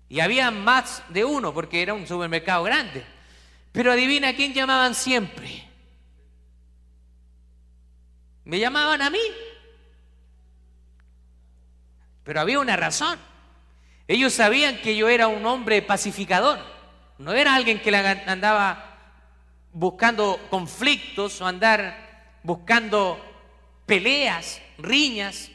Y 0.08 0.20
había 0.20 0.52
más 0.52 1.04
de 1.10 1.26
uno 1.26 1.54
porque 1.54 1.82
era 1.82 1.94
un 1.94 2.08
supermercado 2.08 2.64
grande. 2.64 3.04
Pero 3.72 3.92
adivina 3.92 4.36
quién 4.36 4.54
llamaban 4.54 4.94
siempre. 4.94 5.68
Me 8.44 8.60
llamaban 8.60 9.02
a 9.02 9.10
mí. 9.10 9.20
Pero 12.26 12.42
había 12.42 12.60
una 12.60 12.76
razón. 12.76 13.18
Ellos 14.08 14.34
sabían 14.34 14.82
que 14.82 14.98
yo 14.98 15.08
era 15.08 15.30
un 15.30 15.46
hombre 15.46 15.82
pacificador. 15.82 16.60
No 17.18 17.32
era 17.32 17.56
alguien 17.56 17.80
que 17.80 17.96
andaba 17.96 18.98
buscando 19.72 20.40
conflictos 20.50 21.40
o 21.40 21.48
andar 21.48 22.40
buscando 22.44 23.24
peleas, 23.86 24.62
riñas. 24.78 25.52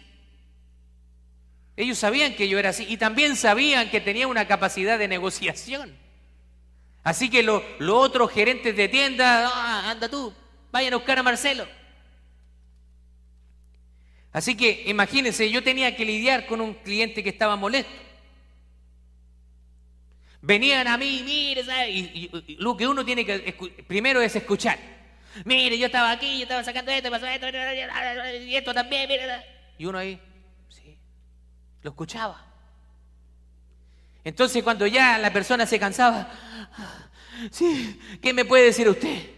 Ellos 1.77 1.99
sabían 1.99 2.35
que 2.35 2.49
yo 2.49 2.59
era 2.59 2.71
así 2.71 2.87
y 2.89 2.97
también 2.97 3.37
sabían 3.37 3.91
que 3.91 4.01
tenía 4.01 4.27
una 4.27 4.47
capacidad 4.47 4.99
de 4.99 5.09
negociación. 5.09 5.97
Así 7.03 7.31
que 7.31 7.43
los 7.43 7.63
otros 7.81 8.31
gerentes 8.31 8.77
de 8.77 8.89
tienda, 8.89 9.51
ah, 9.53 9.91
anda 9.91 10.09
tú, 10.09 10.33
vayan 10.71 10.93
a 10.93 10.97
buscar 10.97 11.19
a 11.19 11.23
Marcelo. 11.23 11.67
Así 14.33 14.57
que 14.57 14.85
imagínense, 14.87 15.51
yo 15.51 15.63
tenía 15.63 15.97
que 15.97 16.05
lidiar 16.05 16.47
con 16.47 16.61
un 16.61 16.75
cliente 16.75 17.23
que 17.23 17.31
estaba 17.31 17.57
molesto. 17.57 17.91
Venían 20.43 20.87
a 20.89 20.97
mí, 20.97 21.23
mire, 21.25 21.63
Y, 21.91 22.57
lo 22.59 22.77
que 22.77 22.87
uno 22.87 23.05
tiene 23.05 23.27
que 23.27 23.85
primero 23.87 24.23
es 24.23 24.35
escuchar. 24.37 24.79
Mire, 25.45 25.79
yo 25.79 25.87
estaba 25.87 26.11
aquí, 26.11 26.39
yo 26.39 26.43
estaba 26.45 26.65
sacando 26.65 26.91
esto, 26.91 27.11
pasó 27.11 27.27
esto, 27.27 27.47
y 27.49 28.57
esto 28.57 28.73
también, 28.73 29.09
mire. 29.09 29.27
Y 29.79 29.87
uno 29.87 29.99
ahí, 29.99 30.19
sí, 30.69 30.97
lo 31.83 31.91
escuchaba. 31.91 32.47
Entonces 34.23 34.63
cuando 34.63 34.87
ya 34.87 35.19
la 35.19 35.33
persona 35.33 35.67
se 35.67 35.79
cansaba, 35.79 36.31
sí, 37.51 38.01
¿qué 38.23 38.33
me 38.33 38.45
puede 38.45 38.65
decir 38.65 38.89
usted? 38.89 39.31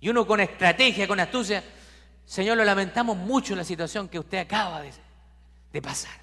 Y 0.00 0.08
uno 0.08 0.26
con 0.26 0.40
estrategia, 0.40 1.06
con 1.06 1.20
astucia, 1.20 1.62
Señor, 2.30 2.56
lo 2.56 2.62
lamentamos 2.62 3.16
mucho 3.16 3.56
la 3.56 3.64
situación 3.64 4.08
que 4.08 4.16
usted 4.16 4.38
acaba 4.38 4.82
de, 4.82 5.82
pasar. 5.82 6.16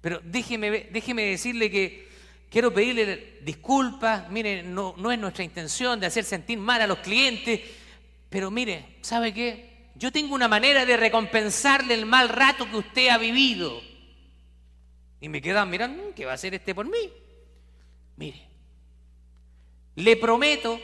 Pero 0.00 0.20
déjeme, 0.22 0.70
déjeme 0.92 1.24
decirle 1.24 1.68
que 1.72 2.08
quiero 2.48 2.72
pedirle 2.72 3.40
disculpas. 3.42 4.30
Mire, 4.30 4.62
no, 4.62 4.94
es 5.10 5.18
nuestra 5.18 5.42
intención 5.42 5.98
de 5.98 6.06
hacer 6.06 6.22
sentir 6.22 6.56
mal 6.58 6.82
a 6.82 6.86
los 6.86 6.98
clientes. 6.98 7.62
Pero 8.30 8.52
mire, 8.52 8.98
¿sabe 9.00 9.34
qué? 9.34 9.88
Yo 9.96 10.12
tengo 10.12 10.36
una 10.36 10.46
manera 10.46 10.86
de 10.86 10.96
recompensarle 10.96 11.94
el 11.94 12.06
mal 12.06 12.28
rato 12.28 12.70
que 12.70 12.76
usted 12.76 13.08
ha 13.08 13.18
vivido. 13.18 13.80
Y 15.20 15.28
me 15.28 15.42
quedan 15.42 15.68
mirando, 15.68 16.00
mm, 16.00 16.12
¿qué 16.14 16.26
va 16.26 16.30
a 16.30 16.34
hacer 16.36 16.54
este 16.54 16.76
por 16.76 16.86
mí? 16.86 17.12
Mire, 18.14 18.40
le 19.96 20.16
prometo 20.16 20.78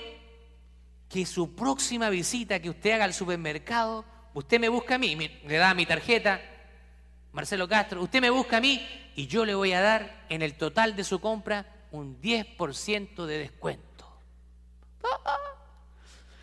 que 1.09 1.25
su 1.25 1.55
próxima 1.55 2.11
visita 2.11 2.61
que 2.61 2.71
usted 2.71 2.91
haga 2.91 3.05
al 3.05 3.15
supermercado, 3.15 4.05
usted 4.35 4.61
me 4.61 4.69
busca 4.69 4.97
a 4.97 4.99
mí, 4.99 5.17
le 5.17 5.57
da 5.57 5.75
mi 5.75 5.87
tarjeta, 5.87 6.41
Marcelo 7.33 7.69
Castro, 7.69 8.03
usted 8.03 8.21
me 8.21 8.31
busca 8.31 8.59
a 8.59 8.61
mí 8.61 8.87
y 9.17 9.27
yo 9.27 9.45
le 9.45 9.55
voy 9.55 9.73
a 9.73 9.81
dar 9.81 10.27
en 10.29 10.43
el 10.43 10.55
total 10.55 10.95
de 10.95 11.05
su 11.05 11.21
compra 11.21 11.67
un 11.91 12.21
10% 12.21 13.27
de 13.27 13.39
descuento. 13.39 14.07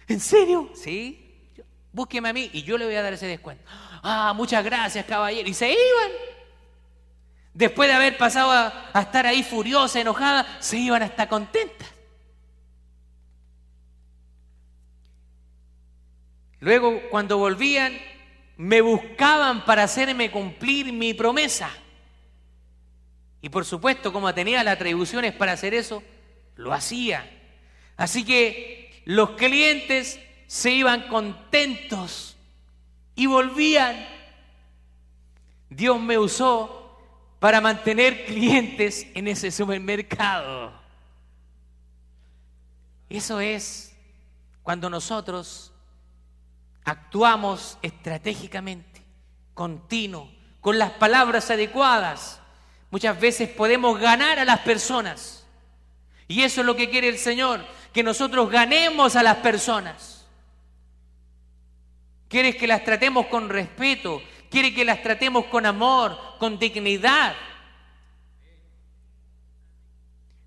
¿En 0.08 0.20
serio? 0.20 0.70
Sí. 0.74 1.28
Búsqueme 1.94 2.30
a 2.30 2.34
mí 2.34 2.50
y 2.54 2.64
yo 2.64 2.78
le 2.78 2.86
voy 2.86 2.96
a 2.96 3.02
dar 3.02 3.14
ese 3.14 3.28
descuento. 3.28 3.64
Ah, 4.04 4.34
muchas 4.36 4.64
gracias, 4.64 5.06
caballero. 5.06 5.48
Y 5.48 5.54
se 5.54 5.70
iban. 5.70 6.12
Después 7.54 7.90
de 7.90 7.96
haber 7.96 8.18
pasado 8.18 8.52
a, 8.52 8.90
a 8.94 9.02
estar 9.02 9.26
ahí 9.26 9.44
furiosa, 9.44 10.00
enojada, 10.00 10.46
se 10.60 10.78
iban 10.78 11.04
hasta 11.04 11.28
contentas. 11.28 11.88
Luego, 16.62 17.02
cuando 17.10 17.40
volvían, 17.40 17.98
me 18.56 18.82
buscaban 18.82 19.66
para 19.66 19.84
hacerme 19.84 20.30
cumplir 20.32 20.94
mi 20.94 21.14
promesa. 21.16 21.70
Y 23.42 23.50
por 23.50 23.66
supuesto, 23.66 24.14
como 24.14 24.32
tenía 24.34 24.64
las 24.64 24.76
atribuciones 24.76 25.34
para 25.34 25.54
hacer 25.54 25.74
eso, 25.74 26.04
lo 26.56 26.72
hacía. 26.72 27.30
Así 27.98 28.24
que 28.24 29.02
los 29.06 29.32
clientes 29.32 30.20
se 30.46 30.70
iban 30.72 31.08
contentos 31.08 32.38
y 33.16 33.26
volvían. 33.26 34.08
Dios 35.68 36.00
me 36.00 36.20
usó 36.20 37.00
para 37.40 37.60
mantener 37.60 38.26
clientes 38.26 39.08
en 39.16 39.28
ese 39.28 39.50
supermercado. 39.50 40.72
Eso 43.10 43.40
es 43.40 43.98
cuando 44.62 44.92
nosotros 44.92 45.71
actuamos 46.84 47.78
estratégicamente, 47.82 49.04
continuo, 49.54 50.32
con 50.60 50.78
las 50.78 50.92
palabras 50.92 51.50
adecuadas, 51.50 52.40
muchas 52.90 53.20
veces 53.20 53.50
podemos 53.50 54.00
ganar 54.00 54.40
a 54.40 54.46
las 54.46 54.60
personas. 54.60 55.46
Y 56.28 56.44
eso 56.44 56.62
es 56.62 56.68
lo 56.68 56.76
que 56.76 56.90
quiere 56.90 57.10
el 57.10 57.18
Señor, 57.18 57.66
que 57.94 58.04
nosotros 58.04 58.50
ganemos 58.50 59.16
a 59.16 59.24
las 59.24 59.38
personas. 59.38 60.26
Quiere 62.28 62.56
que 62.56 62.68
las 62.68 62.84
tratemos 62.84 63.26
con 63.28 63.50
respeto, 63.50 64.22
quiere 64.50 64.74
que 64.74 64.86
las 64.86 65.04
tratemos 65.04 65.46
con 65.46 65.66
amor, 65.66 66.18
con 66.40 66.58
dignidad. 66.58 67.36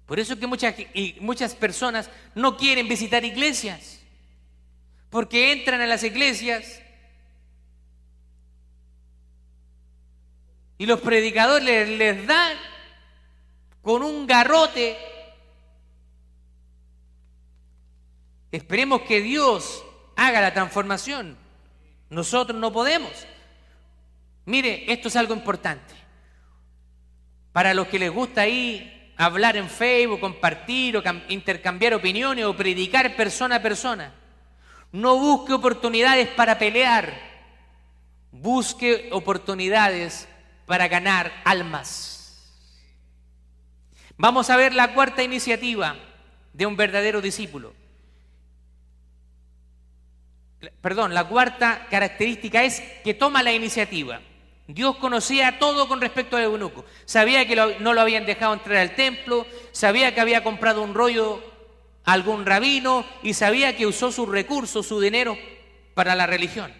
Por 0.07 0.19
eso 0.19 0.35
es 0.35 0.41
que 0.41 0.47
muchas, 0.47 0.75
muchas 1.21 1.55
personas 1.55 2.11
no 2.35 2.57
quieren 2.57 2.89
visitar 2.89 3.25
iglesias 3.25 4.04
porque 5.15 5.53
entran 5.53 5.81
a 5.81 5.87
las 5.87 6.03
iglesias 6.03 6.83
y 10.77 10.87
los 10.87 11.01
predicadores 11.01 11.89
les, 11.89 12.27
dan 12.27 12.57
con 13.81 14.03
un 14.03 14.27
garrote. 14.27 14.99
Esperemos 18.51 19.03
que 19.03 19.21
Dios 19.21 19.85
haga 20.17 20.41
la 20.41 20.53
transformación. 20.53 21.39
Nosotros 22.11 22.59
no 22.59 22.73
podemos. 22.73 23.13
Mire, 24.47 24.93
esto 24.93 25.07
es 25.07 25.15
algo 25.15 25.33
importante. 25.33 25.95
Para 27.53 27.73
los 27.73 27.87
que 27.87 28.01
les 28.01 28.11
gusta 28.11 28.41
ahí 28.41 29.15
hablar 29.17 29.57
en 29.57 29.71
Facebook, 29.71 30.19
compartir 30.19 30.97
o 30.97 31.03
intercambiar 31.29 31.95
opiniones 31.95 32.47
o 32.47 32.57
predicar 32.57 33.15
persona 33.15 33.55
a 33.55 33.63
persona. 33.63 34.24
No 34.95 35.19
busque 35.19 35.53
oportunidades 35.53 36.29
para 36.29 36.57
pelear, 36.57 37.13
busque 38.31 39.09
oportunidades 39.11 40.29
para 40.67 40.87
ganar 40.87 41.33
almas. 41.45 42.49
Vamos 44.17 44.51
a 44.51 44.57
ver 44.57 44.73
la 44.73 44.95
cuarta 44.95 45.25
iniciativa 45.25 45.97
de 46.53 46.67
un 46.67 46.77
verdadero 46.77 47.21
discípulo. 47.21 47.75
Perdón, 50.81 51.13
la 51.13 51.25
cuarta 51.25 51.89
característica 51.91 52.63
es 52.63 52.81
que 53.03 53.15
toma 53.15 53.43
la 53.43 53.53
iniciativa. 53.53 54.21
Dios 54.69 54.95
conocía 54.99 55.59
todo 55.59 55.89
con 55.89 56.01
respecto 56.01 56.37
al 56.37 56.45
eunuco. 56.45 56.85
Sabía 57.05 57.49
que 57.49 57.57
no 57.81 57.95
lo 57.95 58.01
habían 58.01 58.27
dejado 58.27 58.55
entrar 58.55 58.77
al 58.77 58.95
templo, 58.95 59.45
sabía 59.73 60.15
que 60.15 60.21
había 60.21 60.45
comprado 60.45 60.83
un 60.83 60.95
rollo 60.95 61.54
algún 62.05 62.47
rabino 62.47 63.05
y 63.23 63.35
sabía 63.35 63.77
que 63.77 63.87
usó 63.87 64.13
sus 64.13 64.29
recursos, 64.29 64.87
su 64.87 65.01
dinero 65.01 65.37
para 65.95 66.15
la 66.15 66.27
religión. 66.27 66.73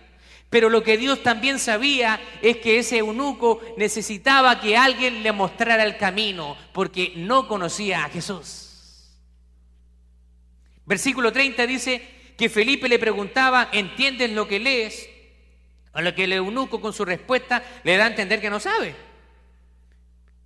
Pero 0.51 0.71
lo 0.71 0.85
que 0.85 0.97
Dios 0.97 1.23
también 1.23 1.59
sabía 1.59 2.21
es 2.41 2.59
que 2.59 2.79
ese 2.79 2.99
eunuco 2.99 3.61
necesitaba 3.77 4.61
que 4.61 4.77
alguien 4.77 5.23
le 5.23 5.33
mostrara 5.33 5.83
el 5.83 5.97
camino 5.97 6.57
porque 6.73 7.13
no 7.17 7.49
conocía 7.49 8.05
a 8.05 8.09
Jesús. 8.11 9.19
Versículo 10.87 11.33
30 11.33 11.67
dice 11.67 12.03
que 12.37 12.49
Felipe 12.49 12.89
le 12.89 12.99
preguntaba, 12.99 13.71
¿entiendes 13.73 14.31
lo 14.31 14.47
que 14.47 14.61
lees? 14.61 15.09
A 15.93 16.03
lo 16.03 16.15
que 16.15 16.25
el 16.25 16.33
eunuco 16.35 16.81
con 16.81 16.93
su 16.93 17.05
respuesta 17.05 17.65
le 17.83 17.97
da 17.97 18.05
a 18.05 18.09
entender 18.09 18.41
que 18.41 18.51
no 18.51 18.61
sabe. 18.61 18.95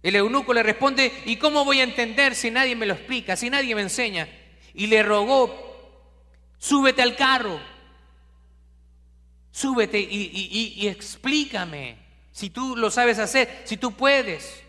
El 0.02 0.14
eunuco 0.14 0.54
le 0.54 0.62
responde, 0.62 1.12
¿y 1.26 1.36
cómo 1.36 1.64
voy 1.64 1.80
a 1.80 1.84
entender 1.84 2.34
si 2.34 2.50
nadie 2.50 2.76
me 2.76 2.86
lo 2.86 2.94
explica, 2.94 3.34
si 3.34 3.50
nadie 3.50 3.74
me 3.74 3.82
enseña? 3.82 4.28
Y 4.78 4.86
le 4.86 5.02
rogó, 5.02 5.52
súbete 6.56 7.02
al 7.02 7.16
carro, 7.16 7.60
súbete 9.50 9.98
y, 9.98 10.86
explícame 10.86 11.98
si 12.30 12.48
tú 12.48 12.76
lo 12.76 12.88
sabes 12.88 13.18
hacer, 13.18 13.62
si 13.64 13.76
tú 13.76 13.92
puedes. 13.92 14.62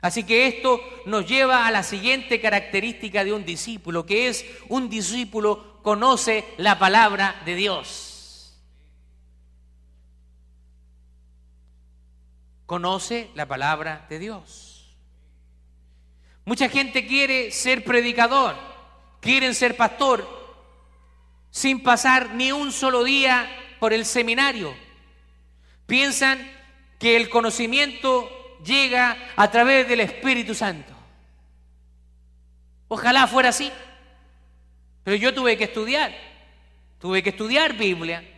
Así 0.00 0.22
que 0.22 0.46
esto 0.46 0.80
nos 1.06 1.26
lleva 1.26 1.66
a 1.66 1.72
la 1.72 1.82
siguiente 1.82 2.40
característica 2.40 3.24
de 3.24 3.32
un 3.32 3.44
discípulo, 3.44 4.06
que 4.06 4.28
es 4.28 4.46
un 4.68 4.88
discípulo 4.88 5.82
conoce 5.82 6.44
la 6.56 6.78
palabra 6.78 7.42
de 7.44 7.56
Dios. 7.56 8.56
Conoce 12.66 13.28
la 13.34 13.46
palabra 13.46 14.06
de 14.08 14.20
Dios. 14.20 14.96
Mucha 16.44 16.68
gente 16.68 17.08
quiere 17.08 17.50
ser 17.50 17.82
predicador 17.82 18.71
quieren 19.22 19.54
ser 19.54 19.76
pastor 19.76 20.28
sin 21.50 21.82
pasar 21.82 22.34
ni 22.34 22.50
un 22.50 22.72
solo 22.72 23.04
día 23.04 23.48
por 23.78 23.92
el 23.92 24.04
seminario. 24.04 24.74
Piensan 25.86 26.50
que 26.98 27.16
el 27.16 27.30
conocimiento 27.30 28.58
llega 28.64 29.16
a 29.36 29.50
través 29.50 29.88
del 29.88 30.00
Espíritu 30.00 30.54
Santo. 30.54 30.92
Ojalá 32.88 33.26
fuera 33.26 33.50
así. 33.50 33.70
Pero 35.04 35.16
yo 35.16 35.32
tuve 35.32 35.56
que 35.56 35.64
estudiar. 35.64 36.12
Tuve 36.98 37.22
que 37.22 37.30
estudiar 37.30 37.74
Biblia. 37.74 38.28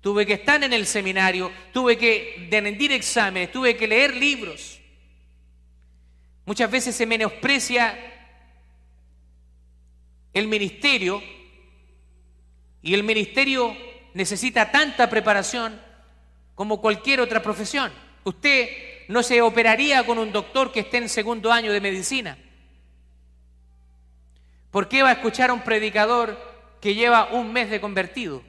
Tuve 0.00 0.24
que 0.26 0.34
estar 0.34 0.62
en 0.62 0.72
el 0.72 0.86
seminario. 0.86 1.50
Tuve 1.72 1.98
que 1.98 2.48
rendir 2.50 2.92
exámenes. 2.92 3.50
Tuve 3.50 3.76
que 3.76 3.88
leer 3.88 4.14
libros. 4.14 4.80
Muchas 6.44 6.70
veces 6.70 6.94
se 6.94 7.06
menosprecia 7.06 8.11
el 10.32 10.48
ministerio 10.48 11.22
y 12.82 12.94
el 12.94 13.04
ministerio 13.04 13.76
necesita 14.14 14.70
tanta 14.70 15.08
preparación 15.08 15.80
como 16.54 16.80
cualquier 16.80 17.20
otra 17.20 17.42
profesión. 17.42 17.92
Usted 18.24 18.68
no 19.08 19.22
se 19.22 19.42
operaría 19.42 20.04
con 20.04 20.18
un 20.18 20.32
doctor 20.32 20.72
que 20.72 20.80
esté 20.80 20.98
en 20.98 21.08
segundo 21.08 21.52
año 21.52 21.72
de 21.72 21.80
medicina. 21.80 22.38
¿Por 24.70 24.88
qué 24.88 25.02
va 25.02 25.10
a 25.10 25.14
escuchar 25.14 25.50
a 25.50 25.54
un 25.54 25.62
predicador 25.62 26.38
que 26.80 26.94
lleva 26.94 27.32
un 27.32 27.52
mes 27.52 27.70
de 27.70 27.80
convertido? 27.80 28.42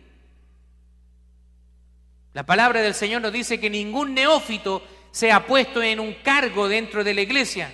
La 2.33 2.45
palabra 2.45 2.81
del 2.81 2.95
Señor 2.95 3.21
nos 3.21 3.33
dice 3.33 3.59
que 3.59 3.69
ningún 3.69 4.13
neófito 4.13 4.81
sea 5.11 5.45
puesto 5.45 5.83
en 5.83 5.99
un 5.99 6.13
cargo 6.23 6.67
dentro 6.67 7.03
de 7.03 7.13
la 7.13 7.21
iglesia 7.21 7.71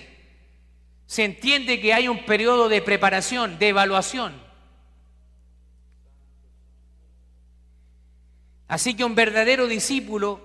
se 1.10 1.24
entiende 1.24 1.80
que 1.80 1.92
hay 1.92 2.06
un 2.06 2.24
periodo 2.24 2.68
de 2.68 2.82
preparación, 2.82 3.58
de 3.58 3.70
evaluación. 3.70 4.32
Así 8.68 8.94
que 8.94 9.02
un 9.02 9.16
verdadero 9.16 9.66
discípulo 9.66 10.40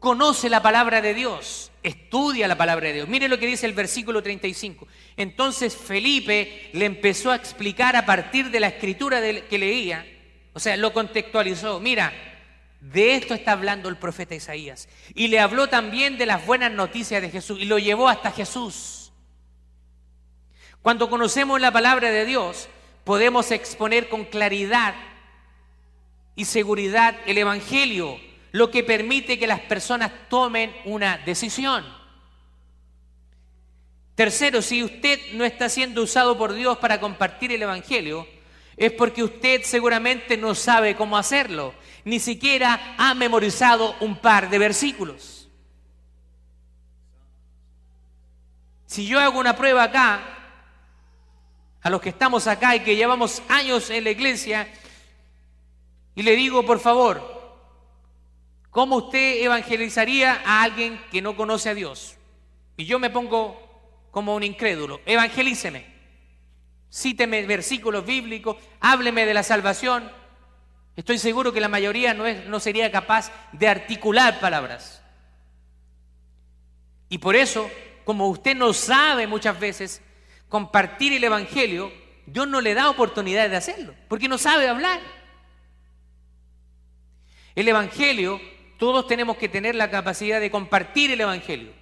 conoce 0.00 0.50
la 0.50 0.62
palabra 0.62 1.00
de 1.00 1.14
Dios, 1.14 1.70
estudia 1.84 2.48
la 2.48 2.58
palabra 2.58 2.88
de 2.88 2.94
Dios. 2.94 3.08
Mire 3.08 3.28
lo 3.28 3.38
que 3.38 3.46
dice 3.46 3.66
el 3.66 3.72
versículo 3.72 4.20
35. 4.20 4.88
Entonces 5.16 5.76
Felipe 5.76 6.70
le 6.72 6.86
empezó 6.86 7.30
a 7.30 7.36
explicar 7.36 7.94
a 7.94 8.04
partir 8.04 8.50
de 8.50 8.58
la 8.58 8.66
escritura 8.66 9.20
que 9.20 9.58
leía, 9.58 10.04
o 10.52 10.58
sea, 10.58 10.76
lo 10.76 10.92
contextualizó. 10.92 11.78
Mira, 11.78 12.12
de 12.80 13.14
esto 13.14 13.32
está 13.32 13.52
hablando 13.52 13.88
el 13.88 13.96
profeta 13.96 14.34
Isaías. 14.34 14.88
Y 15.14 15.28
le 15.28 15.38
habló 15.38 15.68
también 15.68 16.18
de 16.18 16.26
las 16.26 16.44
buenas 16.44 16.72
noticias 16.72 17.22
de 17.22 17.30
Jesús 17.30 17.60
y 17.60 17.66
lo 17.66 17.78
llevó 17.78 18.08
hasta 18.08 18.32
Jesús. 18.32 18.99
Cuando 20.82 21.10
conocemos 21.10 21.60
la 21.60 21.72
palabra 21.72 22.10
de 22.10 22.24
Dios, 22.24 22.68
podemos 23.04 23.50
exponer 23.50 24.08
con 24.08 24.24
claridad 24.24 24.94
y 26.34 26.46
seguridad 26.46 27.16
el 27.26 27.38
Evangelio, 27.38 28.18
lo 28.52 28.70
que 28.70 28.82
permite 28.82 29.38
que 29.38 29.46
las 29.46 29.60
personas 29.60 30.10
tomen 30.28 30.74
una 30.84 31.18
decisión. 31.18 31.84
Tercero, 34.14 34.62
si 34.62 34.82
usted 34.82 35.18
no 35.34 35.44
está 35.44 35.68
siendo 35.68 36.02
usado 36.02 36.36
por 36.36 36.52
Dios 36.52 36.78
para 36.78 37.00
compartir 37.00 37.52
el 37.52 37.62
Evangelio, 37.62 38.26
es 38.76 38.92
porque 38.92 39.22
usted 39.22 39.62
seguramente 39.62 40.36
no 40.36 40.54
sabe 40.54 40.96
cómo 40.96 41.18
hacerlo, 41.18 41.74
ni 42.04 42.18
siquiera 42.18 42.94
ha 42.96 43.14
memorizado 43.14 43.94
un 44.00 44.16
par 44.16 44.48
de 44.48 44.58
versículos. 44.58 45.48
Si 48.86 49.06
yo 49.06 49.20
hago 49.20 49.38
una 49.38 49.56
prueba 49.56 49.84
acá, 49.84 50.39
a 51.82 51.90
los 51.90 52.00
que 52.00 52.10
estamos 52.10 52.46
acá 52.46 52.76
y 52.76 52.80
que 52.80 52.96
llevamos 52.96 53.42
años 53.48 53.90
en 53.90 54.04
la 54.04 54.10
iglesia, 54.10 54.68
y 56.14 56.22
le 56.22 56.36
digo, 56.36 56.64
por 56.64 56.80
favor, 56.80 57.22
¿cómo 58.70 58.96
usted 58.96 59.42
evangelizaría 59.42 60.42
a 60.44 60.62
alguien 60.62 61.00
que 61.10 61.22
no 61.22 61.36
conoce 61.36 61.70
a 61.70 61.74
Dios? 61.74 62.16
Y 62.76 62.84
yo 62.84 62.98
me 62.98 63.10
pongo 63.10 64.08
como 64.10 64.34
un 64.34 64.42
incrédulo, 64.42 65.00
evangelíceme 65.06 66.00
cíteme 66.92 67.46
versículos 67.46 68.04
bíblicos, 68.04 68.56
hábleme 68.80 69.24
de 69.26 69.34
la 69.34 69.42
salvación. 69.42 70.10
Estoy 70.96 71.18
seguro 71.18 71.52
que 71.52 71.60
la 71.60 71.68
mayoría 71.68 72.14
no, 72.14 72.26
es, 72.26 72.46
no 72.46 72.60
sería 72.60 72.90
capaz 72.90 73.30
de 73.52 73.68
articular 73.68 74.40
palabras. 74.40 75.02
Y 77.08 77.18
por 77.18 77.36
eso, 77.36 77.70
como 78.04 78.28
usted 78.28 78.56
no 78.56 78.72
sabe 78.72 79.26
muchas 79.26 79.58
veces 79.58 80.02
compartir 80.50 81.14
el 81.14 81.24
Evangelio, 81.24 81.90
Dios 82.26 82.46
no 82.46 82.60
le 82.60 82.74
da 82.74 82.90
oportunidad 82.90 83.48
de 83.48 83.56
hacerlo, 83.56 83.94
porque 84.08 84.28
no 84.28 84.36
sabe 84.36 84.68
hablar. 84.68 85.00
El 87.54 87.66
Evangelio, 87.66 88.38
todos 88.78 89.06
tenemos 89.06 89.38
que 89.38 89.48
tener 89.48 89.74
la 89.74 89.90
capacidad 89.90 90.40
de 90.40 90.50
compartir 90.50 91.10
el 91.12 91.20
Evangelio, 91.20 91.72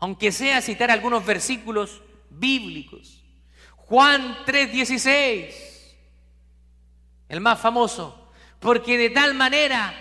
aunque 0.00 0.32
sea 0.32 0.60
citar 0.60 0.90
algunos 0.90 1.24
versículos 1.24 2.02
bíblicos. 2.30 3.22
Juan 3.76 4.38
3:16, 4.46 5.94
el 7.28 7.40
más 7.40 7.60
famoso, 7.60 8.32
porque 8.60 8.96
de 8.96 9.10
tal 9.10 9.34
manera 9.34 9.94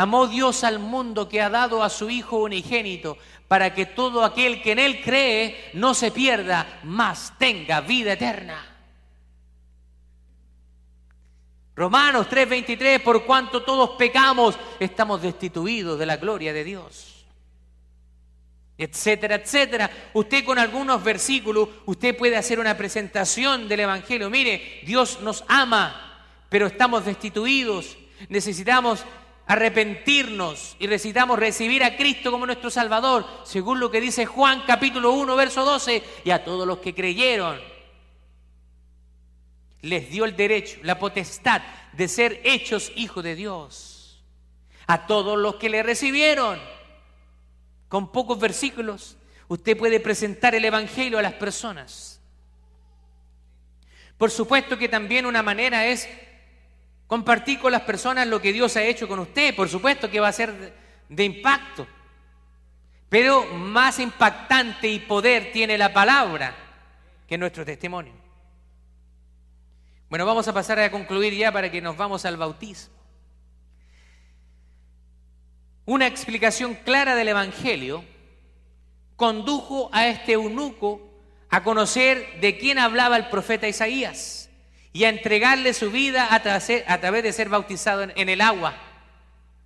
amó 0.00 0.26
Dios 0.26 0.64
al 0.64 0.78
mundo 0.78 1.28
que 1.28 1.42
ha 1.42 1.50
dado 1.50 1.82
a 1.82 1.90
su 1.90 2.08
Hijo 2.08 2.38
unigénito, 2.38 3.18
para 3.48 3.74
que 3.74 3.84
todo 3.84 4.24
aquel 4.24 4.62
que 4.62 4.72
en 4.72 4.78
Él 4.78 5.02
cree 5.02 5.70
no 5.74 5.92
se 5.92 6.10
pierda, 6.10 6.80
mas 6.84 7.34
tenga 7.38 7.80
vida 7.82 8.14
eterna. 8.14 8.66
Romanos 11.76 12.28
3:23, 12.28 13.00
por 13.00 13.26
cuanto 13.26 13.62
todos 13.62 13.90
pecamos, 13.90 14.58
estamos 14.78 15.20
destituidos 15.20 15.98
de 15.98 16.06
la 16.06 16.16
gloria 16.16 16.52
de 16.52 16.64
Dios 16.64 17.10
etcétera, 18.82 19.34
etcétera. 19.34 19.90
Usted 20.14 20.42
con 20.42 20.58
algunos 20.58 21.04
versículos, 21.04 21.68
usted 21.84 22.16
puede 22.16 22.38
hacer 22.38 22.58
una 22.58 22.78
presentación 22.78 23.68
del 23.68 23.80
Evangelio. 23.80 24.30
Mire, 24.30 24.80
Dios 24.86 25.20
nos 25.20 25.44
ama, 25.48 26.24
pero 26.48 26.66
estamos 26.66 27.04
destituidos. 27.04 27.98
Necesitamos 28.30 29.04
arrepentirnos 29.50 30.76
y 30.78 30.86
necesitamos 30.86 31.36
recibir 31.36 31.82
a 31.82 31.96
Cristo 31.96 32.30
como 32.30 32.46
nuestro 32.46 32.70
Salvador, 32.70 33.26
según 33.42 33.80
lo 33.80 33.90
que 33.90 34.00
dice 34.00 34.24
Juan 34.24 34.62
capítulo 34.64 35.10
1, 35.10 35.34
verso 35.34 35.64
12, 35.64 36.04
y 36.22 36.30
a 36.30 36.44
todos 36.44 36.68
los 36.68 36.78
que 36.78 36.94
creyeron. 36.94 37.60
Les 39.82 40.08
dio 40.08 40.24
el 40.24 40.36
derecho, 40.36 40.78
la 40.84 41.00
potestad 41.00 41.62
de 41.94 42.06
ser 42.06 42.40
hechos 42.44 42.92
hijos 42.94 43.24
de 43.24 43.34
Dios. 43.34 44.22
A 44.86 45.08
todos 45.08 45.36
los 45.36 45.56
que 45.56 45.68
le 45.68 45.82
recibieron 45.82 46.60
con 47.88 48.12
pocos 48.12 48.38
versículos, 48.38 49.16
usted 49.48 49.76
puede 49.76 49.98
presentar 49.98 50.54
el 50.54 50.64
Evangelio 50.64 51.18
a 51.18 51.22
las 51.22 51.34
personas. 51.34 52.20
Por 54.16 54.30
supuesto 54.30 54.78
que 54.78 54.88
también 54.88 55.26
una 55.26 55.42
manera 55.42 55.86
es 55.86 56.08
compartir 57.10 57.58
con 57.58 57.72
las 57.72 57.82
personas 57.82 58.28
lo 58.28 58.40
que 58.40 58.52
Dios 58.52 58.76
ha 58.76 58.84
hecho 58.84 59.08
con 59.08 59.18
usted. 59.18 59.56
Por 59.56 59.68
supuesto 59.68 60.08
que 60.08 60.20
va 60.20 60.28
a 60.28 60.32
ser 60.32 60.72
de 61.08 61.24
impacto. 61.24 61.84
Pero 63.08 63.46
más 63.46 63.98
impactante 63.98 64.86
y 64.86 65.00
poder 65.00 65.50
tiene 65.50 65.76
la 65.76 65.92
palabra 65.92 66.54
que 67.26 67.36
nuestro 67.36 67.64
testimonio. 67.64 68.12
Bueno, 70.08 70.24
vamos 70.24 70.46
a 70.46 70.52
pasar 70.52 70.78
a 70.78 70.90
concluir 70.92 71.34
ya 71.34 71.50
para 71.50 71.68
que 71.68 71.80
nos 71.80 71.96
vamos 71.96 72.24
al 72.24 72.36
bautismo 72.36 73.00
una 75.86 76.06
explicación 76.06 76.74
clara 76.74 77.16
del 77.16 77.28
Evangelio, 77.28 78.04
condujo 79.16 79.90
a 79.92 80.06
este 80.06 80.34
eunuco 80.34 81.02
a 81.48 81.64
conocer 81.64 82.40
de 82.40 82.58
quién 82.58 82.78
hablaba 82.78 83.16
el 83.16 83.28
profeta 83.28 83.66
Isaías 83.66 84.49
y 84.92 85.04
a 85.04 85.08
entregarle 85.08 85.72
su 85.72 85.90
vida 85.90 86.28
a, 86.34 86.40
través 87.00 87.22
de 87.22 87.32
ser 87.32 87.48
bautizado 87.48 88.02
en, 88.02 88.28
el 88.28 88.40
agua. 88.40 88.74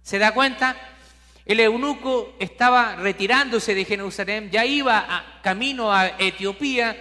¿Se 0.02 0.18
da 0.18 0.32
cuenta? 0.32 0.76
El 1.46 1.60
eunuco 1.60 2.36
estaba 2.38 2.96
retirándose 2.96 3.74
de 3.74 3.84
Jerusalén, 3.84 4.50
ya 4.50 4.64
iba 4.64 4.98
a, 4.98 5.42
camino 5.42 5.92
a 5.92 6.08
Etiopía, 6.18 6.96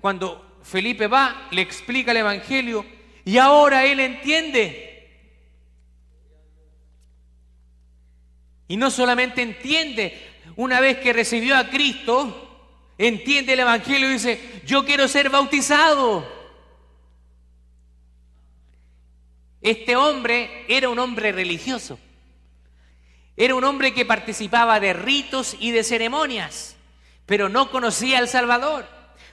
cuando 0.00 0.58
Felipe 0.62 1.06
va, 1.06 1.48
le 1.50 1.62
explica 1.62 2.10
el 2.10 2.18
Evangelio 2.18 2.84
y 3.24 3.38
ahora 3.38 3.84
él 3.84 4.00
entiende 4.00 4.92
Y 8.72 8.78
no 8.78 8.90
solamente 8.90 9.42
entiende, 9.42 10.18
una 10.56 10.80
vez 10.80 10.96
que 10.96 11.12
recibió 11.12 11.58
a 11.58 11.68
Cristo, 11.68 12.88
entiende 12.96 13.52
el 13.52 13.60
Evangelio 13.60 14.08
y 14.08 14.14
dice, 14.14 14.62
yo 14.64 14.86
quiero 14.86 15.08
ser 15.08 15.28
bautizado. 15.28 16.41
Este 19.62 19.94
hombre 19.94 20.64
era 20.68 20.88
un 20.88 20.98
hombre 20.98 21.30
religioso. 21.32 21.98
Era 23.36 23.54
un 23.54 23.64
hombre 23.64 23.94
que 23.94 24.04
participaba 24.04 24.80
de 24.80 24.92
ritos 24.92 25.56
y 25.58 25.70
de 25.70 25.84
ceremonias, 25.84 26.76
pero 27.24 27.48
no 27.48 27.70
conocía 27.70 28.18
al 28.18 28.28
Salvador. 28.28 28.86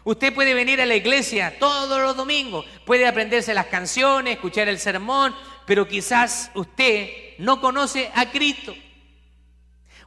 Usted 0.03 0.33
puede 0.33 0.53
venir 0.53 0.79
a 0.81 0.85
la 0.85 0.95
iglesia 0.95 1.59
todos 1.59 1.99
los 1.99 2.15
domingos, 2.15 2.65
puede 2.85 3.07
aprenderse 3.07 3.53
las 3.53 3.65
canciones, 3.65 4.35
escuchar 4.35 4.69
el 4.69 4.79
sermón, 4.79 5.35
pero 5.65 5.87
quizás 5.87 6.51
usted 6.53 7.09
no 7.39 7.59
conoce 7.59 8.09
a 8.15 8.31
Cristo. 8.31 8.73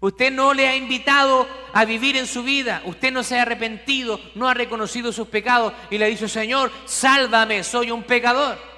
Usted 0.01 0.33
no 0.33 0.55
le 0.55 0.66
ha 0.66 0.75
invitado 0.75 1.47
a 1.73 1.85
vivir 1.85 2.16
en 2.16 2.27
su 2.27 2.43
vida. 2.43 2.83
Usted 2.87 3.12
no 3.12 3.23
se 3.23 3.39
ha 3.39 3.43
arrepentido, 3.43 4.18
no 4.35 4.49
ha 4.49 4.55
reconocido 4.55 5.12
sus 5.12 5.29
pecados 5.29 5.73
y 5.91 5.99
le 5.99 6.07
ha 6.07 6.29
Señor, 6.29 6.73
sálvame, 6.87 7.62
soy 7.62 7.91
un 7.91 8.03
pecador. 8.03 8.72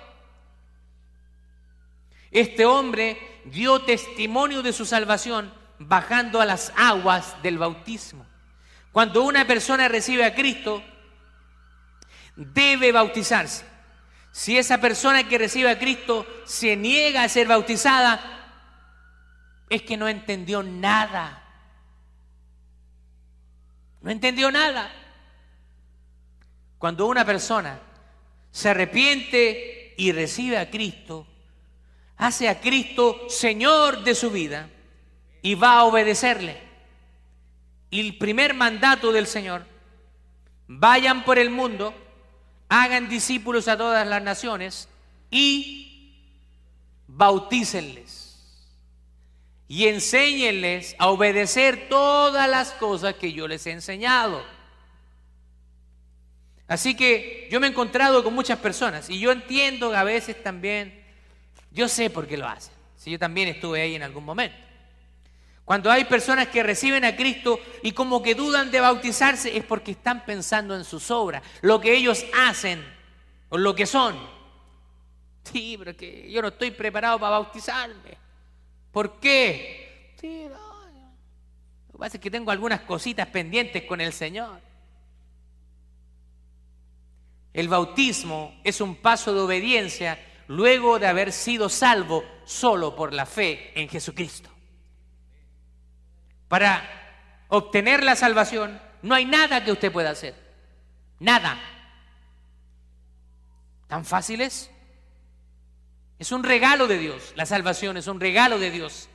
Este 2.35 2.67
hombre 2.67 3.41
dio 3.45 3.83
testimonio 3.83 4.61
de 4.61 4.73
su 4.73 4.85
salvación 4.85 5.55
bajando 5.79 6.41
a 6.41 6.45
las 6.45 6.73
aguas 6.77 7.41
del 7.45 7.59
bautismo. 7.59 8.27
Cuando 8.91 9.23
una 9.23 9.47
persona 9.47 9.87
recibe 9.87 10.25
a 10.25 10.35
Cristo, 10.35 10.83
debe 12.35 12.91
bautizarse. 12.91 13.65
Si 14.33 14.59
esa 14.59 14.81
persona 14.81 15.29
que 15.29 15.39
recibe 15.39 15.71
a 15.71 15.79
Cristo 15.79 16.27
se 16.45 16.77
niega 16.77 17.23
a 17.23 17.29
ser 17.29 17.47
bautizada, 17.47 18.21
es 19.71 19.83
que 19.83 19.97
no 19.97 20.09
entendió 20.09 20.65
nada. 20.65 21.41
No 24.01 24.11
entendió 24.11 24.51
nada. 24.51 24.93
Cuando 26.79 27.07
una 27.07 27.25
persona 27.25 27.79
se 28.51 28.71
arrepiente 28.71 29.95
y 29.97 30.11
recibe 30.11 30.59
a 30.59 30.69
Cristo, 30.69 31.29
hace 32.17 32.49
a 32.49 32.61
Cristo 32.61 33.29
Señor 33.29 34.05
de 34.05 34.15
su 34.15 34.31
vida 34.31 34.69
y 35.43 35.55
va 35.55 35.79
a 35.79 35.85
obedecerle. 35.85 36.59
Y 37.91 38.01
el 38.01 38.19
primer 38.19 38.55
mandato 38.55 39.13
del 39.13 39.27
Señor, 39.27 39.67
vayan 40.67 41.25
por 41.25 41.39
el 41.39 41.51
mundo, 41.51 41.95
hagan 42.69 43.09
discípulos 43.09 43.69
a 43.69 43.77
todas 43.77 44.07
las 44.07 44.23
naciones 44.23 44.89
y 45.31 46.15
bautícenles 47.07 48.25
y 49.69 49.87
enséñenles 49.87 50.95
a 50.99 51.09
obedecer 51.09 51.89
todas 51.89 52.49
las 52.49 52.73
cosas 52.73 53.15
que 53.15 53.33
yo 53.33 53.49
les 53.49 53.67
he 53.67 53.73
enseñado. 53.73 54.45
Así 56.67 56.95
que 56.95 57.49
yo 57.51 57.61
me 57.61 57.67
he 57.67 57.71
encontrado 57.71 58.25
con 58.25 58.35
muchas 58.35 58.59
personas 58.59 59.11
y 59.11 59.19
yo 59.19 59.33
entiendo 59.33 59.91
que 59.91 59.97
a 59.97 60.05
veces 60.05 60.43
también, 60.43 61.04
yo 61.75 61.89
sé 61.89 62.09
por 62.09 62.27
qué 62.27 62.37
lo 62.37 62.49
hacen, 62.49 62.73
si 62.97 63.11
yo 63.11 63.19
también 63.19 63.49
estuve 63.49 63.83
ahí 63.83 63.97
en 63.97 64.03
algún 64.03 64.25
momento. 64.25 64.57
Cuando 65.65 65.91
hay 65.91 66.05
personas 66.05 66.49
que 66.49 66.63
reciben 66.63 67.05
a 67.05 67.17
Cristo 67.17 67.59
y 67.83 67.93
como 67.93 68.23
que 68.23 68.35
dudan 68.35 68.71
de 68.71 68.81
bautizarse 68.81 69.57
es 69.57 69.65
porque 69.65 69.93
están 69.93 70.25
pensando 70.25 70.77
en 70.77 70.85
sus 70.85 71.11
obras, 71.11 71.43
lo 71.63 71.81
que 71.81 71.95
ellos 71.95 72.25
hacen 72.39 72.85
o 73.49 73.59
lo 73.59 73.75
que 73.75 73.87
son. 73.87 74.15
Sí, 75.43 75.77
pero 75.79 75.97
que 75.97 76.31
yo 76.31 76.43
no 76.43 76.49
estoy 76.49 76.71
preparado 76.71 77.19
para 77.19 77.39
bautizarme. 77.39 78.17
¿Por 78.93 79.19
qué? 79.19 80.15
Sí, 80.21 80.47
Lo 80.49 81.93
que 81.93 81.99
pasa 81.99 82.17
es 82.19 82.21
que 82.21 82.31
tengo 82.31 82.51
algunas 82.51 82.81
cositas 82.83 83.27
pendientes 83.29 83.83
con 83.85 84.01
el 84.01 84.13
Señor. 84.13 84.61
El 87.53 87.69
bautismo 87.69 88.61
es 88.65 88.81
un 88.81 88.97
paso 88.97 89.33
de 89.33 89.41
obediencia 89.41 90.19
luego 90.49 90.99
de 90.99 91.07
haber 91.07 91.33
sido 91.33 91.69
salvo 91.69 92.25
solo 92.45 92.95
por 92.95 93.13
la 93.13 93.27
fe 93.27 93.73
en 93.75 93.89
Jesucristo. 93.89 94.51
Para 96.49 96.83
obtener 97.49 98.03
la 98.03 98.17
salvación 98.17 98.81
no 99.03 99.15
hay 99.15 99.25
nada 99.25 99.65
que 99.65 99.73
usted 99.73 99.93
pueda 99.93 100.11
hacer. 100.11 100.35
Nada. 101.19 101.59
¿Tan 103.87 104.05
fácil 104.05 104.41
es? 104.41 104.71
Es 106.19 106.33
un 106.33 106.43
regalo 106.43 106.87
de 106.87 106.99
Dios. 106.99 107.33
La 107.37 107.47
salvación 107.47 107.97
es 107.97 108.07
un 108.07 108.21
regalo 108.21 108.59
de 108.59 108.71
Dios 108.71 109.09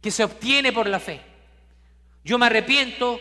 que 0.00 0.10
se 0.10 0.24
obtiene 0.24 0.72
por 0.72 0.88
la 0.88 1.00
fe. 1.00 1.20
Yo 2.24 2.38
me 2.38 2.46
arrepiento, 2.46 3.20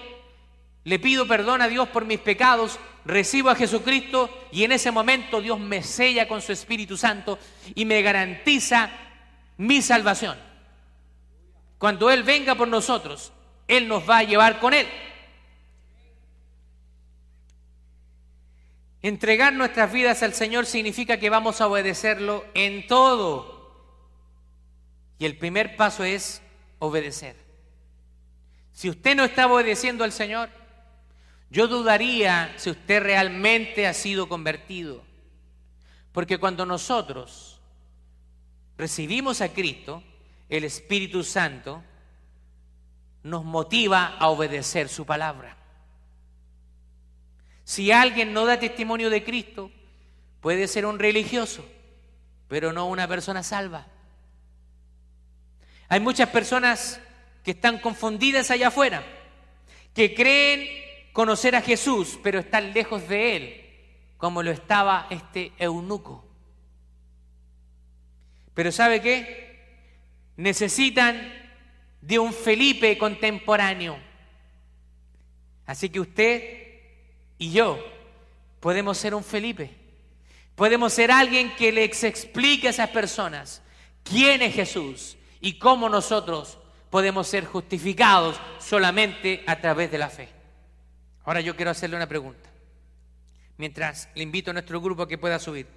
le 0.84 1.00
pido 1.00 1.28
perdón 1.28 1.62
a 1.62 1.68
Dios 1.68 1.88
por 1.90 2.06
mis 2.06 2.20
pecados, 2.20 2.80
recibo 3.06 3.50
a 3.50 3.56
Jesucristo 3.56 4.30
y 4.52 4.64
en 4.64 4.74
ese 4.74 4.92
momento 4.92 5.42
Dios 5.42 5.60
me 5.60 5.82
sella 5.82 6.28
con 6.28 6.42
su 6.42 6.52
Espíritu 6.52 6.98
Santo 6.98 7.40
y 7.74 7.86
me 7.86 8.02
garantiza 8.02 8.90
mi 9.58 9.82
salvación. 9.82 10.38
Cuando 11.78 12.10
Él 12.10 12.24
venga 12.24 12.56
por 12.56 12.68
nosotros, 12.68 13.32
Él 13.68 13.88
nos 13.88 14.10
va 14.10 14.20
a 14.20 14.24
llevar 14.24 14.60
con 14.60 14.74
Él. 14.74 14.88
Entregar 19.02 19.52
nuestras 19.54 19.92
vidas 19.92 20.24
al 20.24 20.34
Señor 20.34 20.66
significa 20.66 21.18
que 21.18 21.30
vamos 21.30 21.60
a 21.60 21.68
obedecerlo 21.68 22.46
en 22.54 22.88
todo. 22.88 23.54
Y 25.20 25.26
el 25.26 25.38
primer 25.38 25.76
paso 25.76 26.06
es 26.06 26.42
obedecer. 26.80 27.36
Si 28.72 28.90
usted 28.90 29.16
no 29.16 29.26
está 29.26 29.48
obedeciendo 29.48 30.06
al 30.06 30.14
Señor, 30.14 30.50
yo 31.54 31.68
dudaría 31.68 32.51
si 32.58 32.72
usted 32.72 33.04
realmente 33.04 33.86
ha 33.86 33.93
sido 33.93 34.28
convertido. 34.28 35.04
Porque 36.12 36.39
cuando 36.39 36.66
nosotros 36.66 37.60
recibimos 38.76 39.39
a 39.39 39.49
Cristo, 39.49 40.01
el 40.49 40.64
Espíritu 40.64 41.24
Santo 41.24 41.84
nos 43.22 43.45
motiva 43.45 44.18
a 44.18 44.30
obedecer 44.30 44.89
su 44.89 45.06
palabra. 45.06 45.56
Si 47.64 47.91
alguien 47.91 48.34
no 48.34 48.47
da 48.47 48.60
testimonio 48.60 49.12
de 49.12 49.24
Cristo, 49.24 49.70
puede 50.41 50.68
ser 50.68 50.88
un 50.88 50.97
religioso, 50.97 51.64
pero 52.47 52.74
no 52.74 52.88
una 52.88 53.08
persona 53.08 53.43
salva. 53.43 53.86
Hay 55.88 55.99
muchas 55.99 56.30
personas 56.30 56.99
que 57.43 57.51
están 57.51 57.78
confundidas 57.78 58.49
allá 58.49 58.70
afuera, 58.70 59.04
que 59.93 60.16
creen 60.16 60.84
conocer 61.14 61.55
a 61.55 61.61
Jesús, 61.61 62.20
pero 62.22 62.39
están 62.39 62.74
lejos 62.74 63.07
de 63.07 63.36
él, 63.36 63.61
como 64.18 64.43
lo 64.43 64.51
estaba 64.51 65.07
este 65.09 65.53
eunuco. 65.57 66.26
Pero 68.53 68.72
¿sabe 68.72 69.01
qué? 69.01 69.53
Necesitan 70.36 71.32
de 72.01 72.20
un 72.20 72.34
Felipe 72.34 72.97
contemporáneo. 72.97 73.97
Así 75.66 75.89
que 75.89 75.99
usted 75.99 76.64
y 77.38 77.51
yo 77.51 77.80
podemos 78.59 78.97
ser 78.97 79.16
un 79.16 79.24
Felipe. 79.24 79.72
Podemos 80.55 80.93
ser 80.93 81.11
alguien 81.11 81.55
que 81.55 81.72
les 81.72 82.03
explique 82.03 82.68
a 82.68 82.72
esas 82.72 82.89
personas 82.89 83.61
quién 84.03 84.41
es 84.41 84.53
Jesús 84.53 85.18
y 85.41 85.57
cómo 85.57 85.89
nosotros 85.89 86.57
podemos 86.89 87.28
ser 87.28 87.45
justificados 87.45 88.39
solamente 88.59 89.43
a 89.47 89.59
través 89.59 89.91
de 89.91 89.97
la 89.97 90.09
fe. 90.09 90.43
Ahora 91.24 91.42
yo 91.42 91.56
quiero 91.56 91.72
hacerle 91.72 91.96
una 91.96 92.08
pregunta. 92.08 92.50
Mientras 93.58 94.10
le 94.16 94.24
invito 94.24 94.52
a 94.52 94.54
nuestro 94.54 94.82
grupo 94.82 95.04
a 95.04 95.08
que 95.08 95.18
pueda 95.18 95.40
subir. 95.40 95.68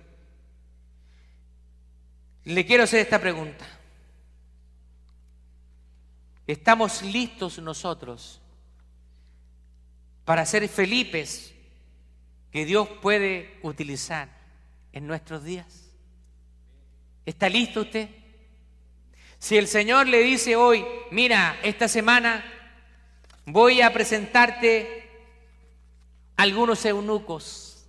Le 2.45 2.65
quiero 2.65 2.85
hacer 2.85 3.01
esta 3.01 3.21
pregunta. 3.21 3.67
¿Estamos 6.47 7.03
listos 7.03 7.59
nosotros 7.59 8.41
para 10.25 10.47
ser 10.47 10.69
Felipes 10.69 11.53
que 12.53 12.65
Dios 12.65 12.89
puede 13.03 13.59
utilizar 13.63 14.29
en 14.93 15.07
nuestros 15.07 15.43
días? 15.43 15.91
¿Está 17.25 17.49
listo 17.49 17.81
usted? 17.81 18.09
Si 19.39 19.57
el 19.57 19.67
Señor 19.67 20.07
le 20.07 20.23
dice 20.23 20.57
hoy, 20.57 20.85
mira, 21.11 21.59
esta 21.63 21.89
semana 21.89 22.45
voy 23.45 23.81
a 23.81 23.93
presentarte 23.93 25.06
algunos 26.37 26.84
eunucos 26.84 27.87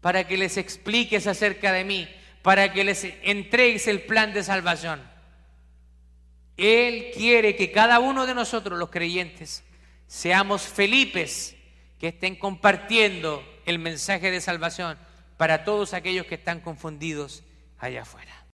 para 0.00 0.26
que 0.26 0.36
les 0.36 0.56
expliques 0.56 1.26
acerca 1.26 1.72
de 1.72 1.84
mí, 1.84 2.08
para 2.42 2.72
que 2.72 2.84
les 2.84 3.04
entregues 3.22 3.86
el 3.88 4.02
plan 4.02 4.32
de 4.32 4.44
salvación. 4.44 5.02
Él 6.56 7.10
quiere 7.14 7.56
que 7.56 7.72
cada 7.72 7.98
uno 7.98 8.26
de 8.26 8.34
nosotros, 8.34 8.78
los 8.78 8.90
creyentes, 8.90 9.62
seamos 10.06 10.62
Felipes 10.62 11.56
que 11.98 12.08
estén 12.08 12.36
compartiendo 12.36 13.42
el 13.66 13.78
mensaje 13.78 14.30
de 14.30 14.40
salvación 14.40 14.98
para 15.36 15.64
todos 15.64 15.92
aquellos 15.92 16.26
que 16.26 16.36
están 16.36 16.60
confundidos 16.60 17.42
allá 17.78 18.02
afuera. 18.02 18.44